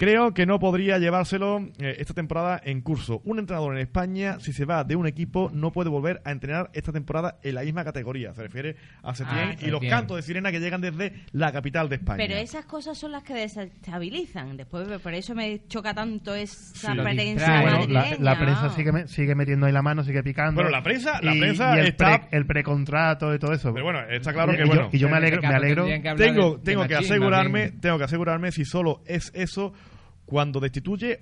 [0.00, 3.20] Creo que no podría llevárselo eh, esta temporada en curso.
[3.26, 6.70] Un entrenador en España, si se va de un equipo, no puede volver a entrenar
[6.72, 8.32] esta temporada en la misma categoría.
[8.32, 11.90] Se refiere a Setién Ah, y los cantos de sirena que llegan desde la capital
[11.90, 12.16] de España.
[12.16, 14.56] Pero esas cosas son las que desestabilizan.
[14.56, 16.86] Después, por eso me choca tanto esa Sí.
[16.96, 17.86] Bueno,
[18.20, 20.54] la, prensa sigue, me- sigue metiendo ahí la mano, sigue picando.
[20.62, 23.70] Bueno, la prensa- la Y- prensa y el, está- pre- el precontrato y todo eso.
[23.74, 24.88] Pero bueno, está claro Y- que y yo- bueno.
[24.92, 25.84] y yo me alegro, me alegro.
[25.84, 27.80] que tengo, de- de tengo que asegurarme, bien.
[27.80, 29.74] tengo que asegurarme si solo es eso
[30.30, 31.20] cuando destituye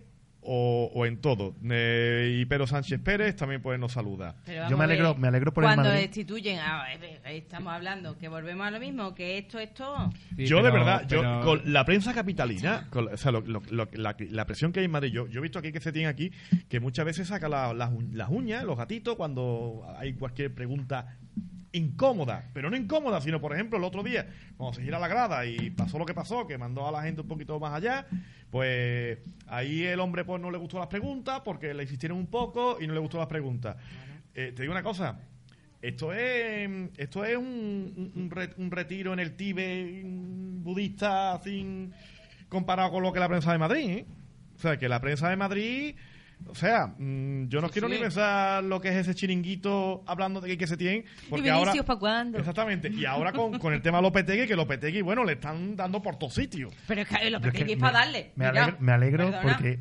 [0.50, 1.56] o, o en todo.
[1.68, 4.36] Eh, y Pedro Sánchez Pérez también pues nos saluda.
[4.46, 6.02] Pero Yo me alegro- me alegro por el Cuando Madrid.
[6.02, 6.84] destituyen, ah,
[7.26, 10.10] estamos hablando, que volvemos a lo mismo, que esto, esto.
[10.36, 13.62] Sí, yo de pero- verdad, yo con la prensa capitalina, con, o sea, lo- lo-
[13.70, 15.92] lo- la, la presión que hay en Madrid, yo, yo he visto aquí que se
[15.92, 16.30] tiene aquí,
[16.68, 21.16] que muchas veces saca la- las uñas, los gatitos, cuando hay cualquier pregunta
[21.72, 25.44] incómoda, pero no incómoda, sino por ejemplo el otro día, cuando se gira la grada
[25.46, 28.06] y pasó lo que pasó, que mandó a la gente un poquito más allá,
[28.50, 32.78] pues ahí el hombre pues no le gustó las preguntas porque le insistieron un poco
[32.80, 33.76] y no le gustó las preguntas.
[34.34, 35.20] Eh, te digo una cosa,
[35.82, 37.44] esto es esto es un,
[37.96, 40.02] un- un re- un retiro en el Tíbet
[40.62, 41.92] budista sin
[42.48, 44.06] comparado con lo que la prensa de Madrid, ¿eh?
[44.56, 45.94] O sea, que la prensa de Madrid
[46.46, 47.94] O sea, mm, yo no Sí, quiero sí.
[47.94, 51.04] ni pensar lo que es ese chiringuito hablando de que se tiene.
[51.28, 52.38] Porque ¿Y ahora, Vinicius pa' cuándo?
[52.38, 52.88] Exactamente.
[52.88, 56.34] Y ahora con, con el tema Lopetegui, que Lopetegui, bueno, le están dando por todos
[56.34, 56.72] sitios.
[56.86, 58.32] Pero es que Yo es Lopetegui que es me- para darle.
[58.36, 59.78] Me alegro, me alegro porque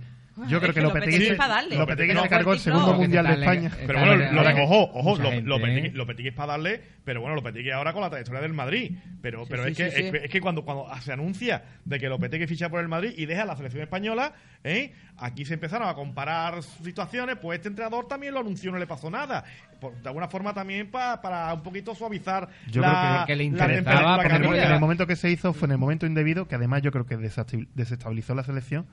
[0.47, 1.75] yo creo que que Lopetegui, Lopetegui se, es para darle.
[1.77, 3.71] Lopetegui No, se cargó el segundo mundial de España.
[3.88, 5.91] Pero bueno, lo, ahora ojo, ojo, Lo- Lopetegui, ¿eh?
[5.93, 8.91] Lopetegui es para darle, pero bueno, Lopetegui ahora con la trayectoria del Madrid.
[9.21, 12.07] Pero, pero sí, es, que, es que es que cuando, cuando se anuncia de que
[12.09, 14.33] Lopetegui ficha por el Madrid y deja la selección española,
[14.63, 14.93] ¿eh?
[15.17, 19.09] aquí se empezaron a comparar situaciones, pues este entrenador también lo anunció, no le pasó
[19.09, 19.43] nada.
[19.79, 23.38] Por- de alguna forma también pa- para un poquito suavizar Yo la, creo que le
[23.38, 26.47] la interesaba En que el, en momento que se hizo fue en el momento indebido,
[26.47, 28.85] que además yo creo que desestabil- desestabilizó la selección.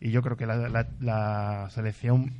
[0.00, 2.32] Y yo creo que la, la- la selección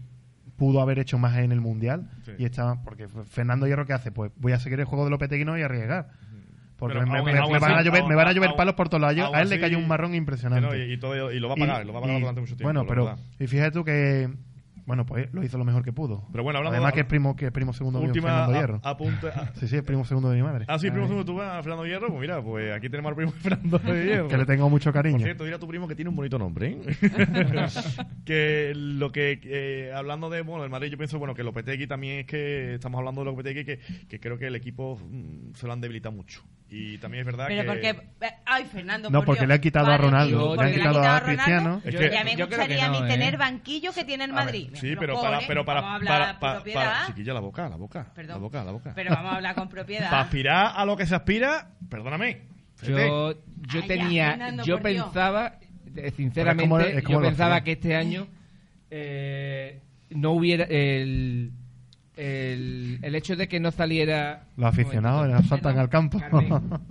[0.57, 2.11] pudo haber hecho más en el mundial.
[2.24, 2.32] Sí.
[2.38, 4.11] Y estaba, porque Fernando Hierro, ¿qué hace?
[4.12, 6.09] Pues voy a seguir el juego de Lopetegui y no a arriesgar.
[6.78, 7.16] Porque me, van
[7.72, 9.34] a llover, me van a llover aún- palos por todos lados.
[9.34, 10.66] A él le cayó un marrón impresionante.
[10.66, 12.40] No, y, y todo, y lo va a pagar, lo va a pagar y- durante
[12.42, 12.64] mucho tiempo.
[12.64, 14.28] Bueno, pero y fíjate tú que
[14.87, 16.26] bueno, pues lo hizo lo mejor que pudo.
[16.32, 18.59] Pero bueno, hablando Además de- que es primo que es primo segundo Última Fernando a-
[18.61, 18.80] Hierro.
[18.84, 19.28] apunte.
[19.28, 20.64] a- Sí, sí, es primo segundo de mi madre.
[20.68, 22.09] Ah, sí, primo segundo tú, a Fernando Hierro.
[22.09, 24.28] Pues mira, pues aquí tenemos al primo de Fernando Hierro.
[24.28, 25.18] Que le tengo mucho Por cariño.
[25.18, 26.97] cierto, dile a tu primo que tiene un bonito nombre, ¿eh?
[28.24, 32.20] que lo que, eh, hablando de, bueno, el Madrid, yo pienso, bueno, que Lopetegui también
[32.20, 33.78] es que, estamos hablando de Lopetegui, que,
[34.09, 36.43] que creo que el equipo mm, se lo han debilitado mucho.
[36.68, 37.68] Y también es verdad Pero que...
[37.95, 38.26] porque.
[38.26, 39.09] eh, Ay, Fernando.
[39.09, 39.49] No, por porque Dios.
[39.49, 41.80] le han quitado a Ronaldo, porque le han le quitado a Ronaldo, Cristiano.
[41.84, 44.70] Es Yo- que- ya me gustaría a mí tener banquillo que tiene el Madrid.
[44.81, 46.85] Sí, Los pero para, pero para, vamos a hablar para, con para, propiedad.
[46.85, 48.35] para- chiquilla, la boca, la boca, Perdón.
[48.37, 48.93] la boca, la boca.
[48.95, 50.11] Pero vamos a hablar con propiedad.
[50.11, 52.43] Para aspirar a lo que se aspira, perdóname.
[52.83, 53.33] Yo,
[53.68, 55.59] yo Ay, tenía, Fernando, yo pensaba,
[55.97, 58.27] eh, sinceramente, Pero es como- es como yo pensaba que este año
[58.91, 61.53] eh, no hubiera el,
[62.16, 65.49] el, el hecho de que no saliera Los aficionados eh, momentito.
[65.49, 66.20] saltan al campo.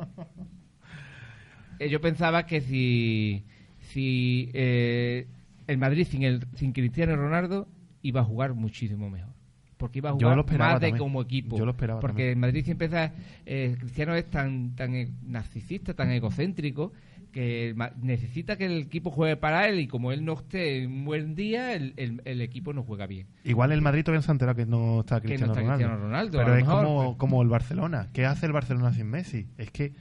[1.80, 3.44] Eh, yo pensaba que si,
[3.92, 5.28] si eh,
[5.68, 7.68] el Madrid sin, el, sin Cristiano Ronaldo
[8.08, 9.34] iba a jugar muchísimo mejor.
[9.78, 10.98] Porque iba a jugar más de también.
[10.98, 11.58] como equipo.
[11.58, 12.30] Yo lo esperaba Porque también.
[12.30, 13.14] el Madrid siempre está,
[13.46, 14.94] eh, Cristiano es tan, tan
[15.28, 16.94] narcisista, tan egocéntrico,
[17.34, 21.04] que necesita que el equipo juegue para él y como él no esté en un
[21.06, 23.28] buen día, el, el- el equipo no juega bien.
[23.44, 25.78] Igual el Madrid todavía no se ha enterado que no está no Cristiano, está Ronaldo.
[25.84, 27.18] Cristiano Ronaldo, a Pero es mejor, como, pues.
[27.18, 28.08] como el Barcelona.
[28.14, 29.48] ¿Qué hace el Barcelona sin Messi?
[29.58, 29.92] Es que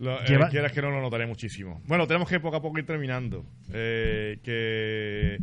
[0.00, 1.80] Lo, eh, Lleva- quieras que no lo notaré muchísimo.
[1.86, 3.44] Bueno, tenemos que poco a poco ir terminando.
[3.72, 5.38] Eh, que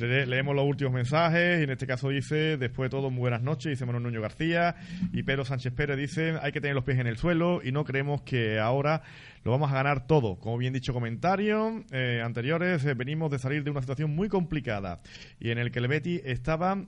[0.00, 1.60] leemos los últimos mensajes.
[1.60, 3.70] Y en este caso dice: Después de todo, muy buenas noches.
[3.70, 4.76] Dice Manuel Nuño García.
[5.12, 7.60] Y Pedro Sánchez Pérez dice: Hay que tener los pies en el suelo.
[7.62, 9.02] Y no creemos que ahora
[9.44, 10.36] lo vamos a ganar todo.
[10.38, 12.84] Como bien dicho, comentarios eh, anteriores.
[12.84, 15.00] eh, venimos de salir de una situación muy complicada.
[15.40, 16.84] Y en el que el Betty estaba.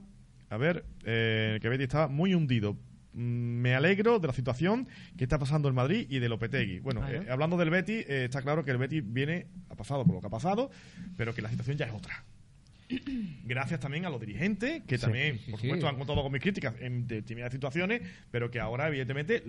[0.49, 2.73] A ver, eh, en el que Betty estaba muy hundido.
[3.13, 4.87] Mm, Me alegro de la situación
[5.17, 6.79] que está pasando en Madrid y de Lopetegui.
[6.79, 10.15] Bueno, eh, hablando del Betty, eh, está claro que el Betty viene, ha pasado por
[10.15, 10.69] lo que ha pasado,
[11.17, 12.23] pero que la situación ya es otra.
[13.43, 15.67] Gracias también a los dirigentes, que también, Sí, por sí.
[15.67, 19.41] supuesto, han contado con mis críticas en determinadas situaciones, pero que ahora, evidentemente,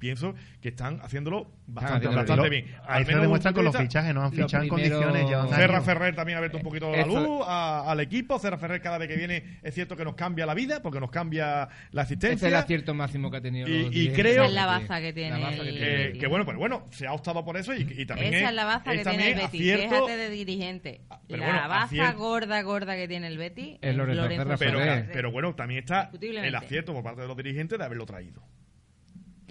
[0.00, 2.64] pienso que están haciéndolo bastante, haciéndolo bastante bien.
[2.64, 2.76] bien.
[2.88, 4.22] Ahí Al se menos demuestran con los fichajes, ¿no?
[4.24, 5.28] Han fichado en condiciones.
[5.28, 5.84] Llevan Serra años.
[5.84, 8.38] Ferrer también ha abierto un poquito la Eso- luz a- al equipo.
[8.40, 11.10] Serra Ferrer cada vez que viene es cierto que nos cambia la vida porque nos
[11.10, 12.48] cambia la Ese asistencia.
[12.48, 13.68] es el acierto máximo que ha tenido.
[13.68, 16.02] Y- y creo- Esa es la baza que tiene La baza que el- tiene.
[16.06, 18.54] Eh, que bueno, pero bueno, se ha optado por eso y, y también Esa es
[18.54, 19.58] la baza que tiene el Betty.
[19.58, 21.00] acierto- Déjate de dirigente.
[21.10, 24.56] Ah, pero la bueno, baza acierto- gorda, gorda que tiene el Betty Es Lorenzo pero,
[24.56, 25.10] Ferrer.
[25.12, 28.42] pero bueno, también está el acierto por parte de los dirigentes de haberlo traído.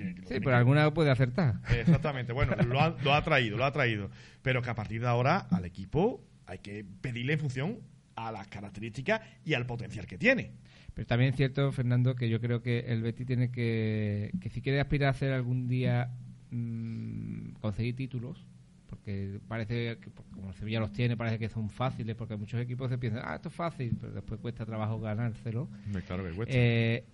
[0.03, 1.55] Que- que lo Sí, pero que- alguna puede acertar.
[1.77, 4.09] Exactamente, bueno, lo ha, lo ha traído, lo ha traído.
[4.41, 7.79] Pero que a partir de ahora al equipo hay que pedirle en función
[8.15, 10.51] a las características y al potencial que tiene.
[10.93, 14.61] Pero también es cierto, Fernando, que yo creo que el Betis tiene que, que si
[14.61, 16.09] quiere aspirar a hacer algún día
[16.51, 18.45] mm, conseguir títulos,
[18.87, 22.89] porque parece que como el Sevilla los tiene, parece que son fáciles, porque muchos equipos
[22.89, 25.69] se piensan, ah, esto es fácil, pero después cuesta trabajo ganárselo.
[26.07, 26.53] Claro que cuesta.
[26.57, 27.05] Eh,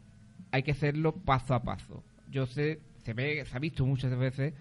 [0.52, 2.04] hay que hacerlo paso a paso.
[2.36, 4.54] Yo sé, se ve, se ha visto muchas veces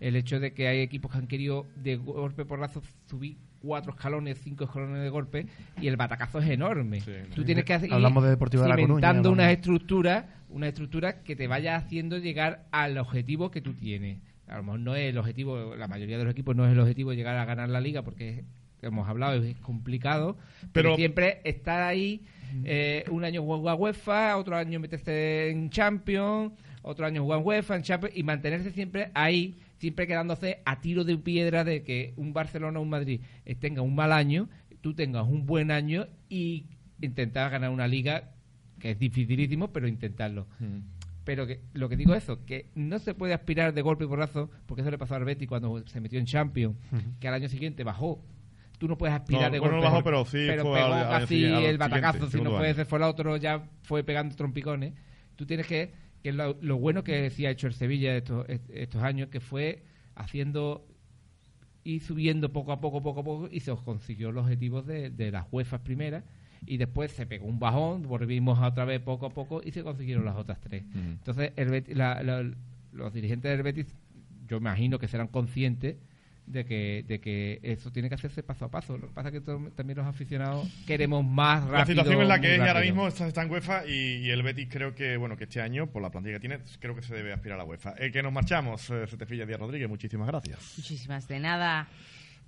[0.00, 3.92] el hecho de que hay equipos que han querido de golpe por lazo subir cuatro
[3.92, 5.46] escalones, cinco escalones de golpe
[5.80, 7.00] y el batacazo es enorme.
[7.00, 7.12] Sí.
[7.34, 11.34] Tú tienes que hacer, Hablamos de Deportivo de La Coruña, unas estructuras, una estructura que
[11.34, 14.18] te vaya haciendo llegar al objetivo que tú tienes.
[14.46, 16.80] A lo mejor no es el objetivo, la mayoría de los equipos no es el
[16.80, 18.44] objetivo llegar a ganar la liga porque es-
[18.82, 20.36] hemos hablado es complicado,
[20.72, 22.20] pero, Pero- siempre estar ahí
[22.64, 26.52] eh, un año jugar UEFA, otro año meterse en Champions,
[26.82, 31.04] otro año jugar en UEFA, en Champions y mantenerse siempre ahí, siempre quedándose a tiro
[31.04, 33.20] de piedra de que un Barcelona o un Madrid
[33.60, 34.48] tenga un mal año,
[34.80, 36.66] tú tengas un buen año y
[37.00, 38.30] intentar ganar una liga
[38.78, 40.46] que es dificilísimo, pero intentarlo.
[41.24, 44.08] Pero que, lo que digo es eso, que no se puede aspirar de golpe y
[44.08, 46.76] porrazo, porque eso le pasó al Betty cuando se metió en Champions,
[47.20, 48.20] que al año siguiente bajó.
[48.78, 49.76] tú no puedes aspirar No, de golpe.
[49.76, 52.28] no bajó, pero sí fue pegó al- casi al el batacazo.
[52.28, 54.94] si no ese fue el otro, ya fue pegando trompicones.
[55.36, 55.92] Tú tienes que,
[56.22, 59.82] que lo, lo bueno que ha hecho el Sevilla estos, estos años, que fue
[60.14, 60.86] haciendo
[61.84, 65.32] y subiendo poco a poco, poco a poco, y se consiguió los objetivos de, de
[65.32, 66.22] las UEFA primeras,
[66.64, 69.82] y después se pegó un bajón, volvimos a otra vez poco a poco, y se
[69.82, 70.84] consiguieron las otras tres.
[70.94, 72.48] Entonces, el Betis- la- la-
[72.92, 73.92] los dirigentes del Betis,
[74.46, 75.96] yo imagino que serán conscientes
[76.52, 78.96] de que, de que eso tiene que hacerse paso a paso.
[78.98, 79.40] Lo que pasa es que
[79.74, 81.78] también los aficionados queremos más rápido.
[81.78, 84.30] La situación es la que es y ahora mismo está, está en UEFA y, y
[84.30, 87.02] el Betis creo que bueno que este año, por la plantilla que tiene, creo que
[87.02, 87.92] se debe aspirar a la UEFA.
[87.98, 90.74] El que nos marchamos, eh, Setefilla Díaz Rodríguez, muchísimas gracias.
[90.76, 91.88] Muchísimas de nada.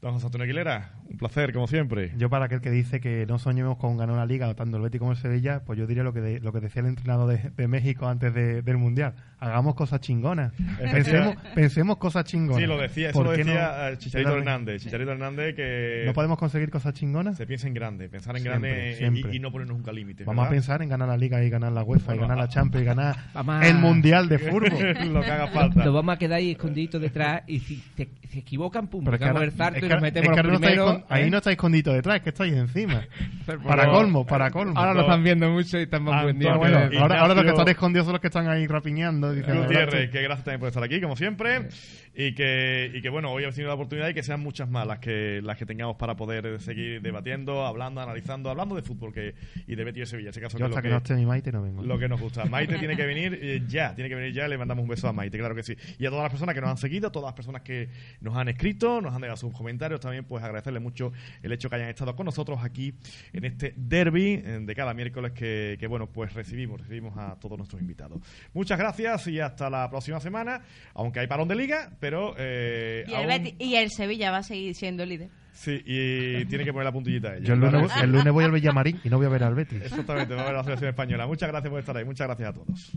[0.03, 2.13] Don José Antonio Aguilera, un placer, como siempre.
[2.19, 4.99] Yo para aquel que dice que no soñemos con ganar una liga, tanto el Betis
[4.99, 7.49] como el Sevilla, pues yo diría lo que de- lo que decía el entrenador de,
[7.51, 9.15] de México antes de- del Mundial.
[9.45, 10.53] Hagamos cosas chingonas.
[10.91, 12.61] Pensemos, pensemos cosas chingonas.
[12.61, 14.83] Sí, lo decía, eso ¿Por lo decía no- eh, Chicharito Hernández.
[14.83, 17.37] Chicharito Hernández que ¿No podemos conseguir cosas chingonas?
[17.37, 19.33] se piensa en grande, pensar en Siempre, grande eh, siempre.
[19.33, 20.27] Y, y no ponernos nunca límites.
[20.27, 22.43] Vamos a pensar en ganar la liga y ganar la UEFA Bueno, y ganar a-
[22.43, 25.13] la Champions y ganar Vamos a- el Mundial de fútbol.
[25.13, 25.85] lo que haga falta.
[25.85, 29.53] Lo vamos a quedar ahí escondiditos detrás y si se, equivocan, pum, Pero ahora- el
[29.53, 31.31] zarto es y nos metemos es que los ahora no estáis ahí ¿eh?
[31.31, 33.03] no estáis escondido detrás, es que estáis encima.
[33.47, 34.73] Pero- para colmo, para colmo.
[34.79, 38.21] Ahora lo están viendo mucho y están más ahora los que están escondidos son los
[38.21, 39.34] que están ahí rapiñando.
[39.35, 41.69] Diciendo, Gutiérrez, que gracias también por estar aquí, como siempre.
[42.17, 44.87] Y que, y que bueno, hoy hemos tenido la oportunidad y que sean muchas más
[44.87, 49.35] las que, las que tengamos para poder seguir debatiendo, hablando, analizando, hablando de fútbol que,
[49.67, 50.29] y de Betis y de Sevilla.
[50.29, 51.83] En este caso, Yo hasta que no esté mi Maite no vengo.
[51.83, 52.45] lo que nos gusta.
[52.45, 54.47] Maite tiene que venir eh, ya, tiene que venir ya.
[54.47, 55.77] Le mandamos un beso a Maite, claro que sí.
[55.99, 57.89] Y a todas las personas que nos han seguido, a todas las personas que
[58.21, 61.13] nos han escrito, nos han dejado sus comentarios, también pues agradecerles mucho
[61.43, 62.95] el hecho que hayan estado con nosotros aquí
[63.33, 67.59] en este derby eh, de cada miércoles que, que, bueno, pues recibimos, recibimos a todos
[67.59, 68.21] nuestros invitados.
[68.53, 70.61] Muchas gracias y hasta la próxima semana,
[70.95, 72.35] aunque hay parón de liga, pero...
[72.37, 75.31] eh, Y el, aún- Betis- y el Sevilla va a seguir siendo líder.
[75.55, 77.47] Sí, y tiene que poner la puntillita a ella.
[77.47, 79.81] Yo el lunes, el voy al Villamarín y no voy a ver al Betis.
[79.81, 81.27] Exactamente, va a ver la selección española.
[81.27, 82.91] Muchas gracias por estar ahí, muchas gracias a todos.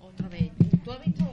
[0.00, 0.50] Otra vez.
[0.84, 1.24] ¿Tú has visto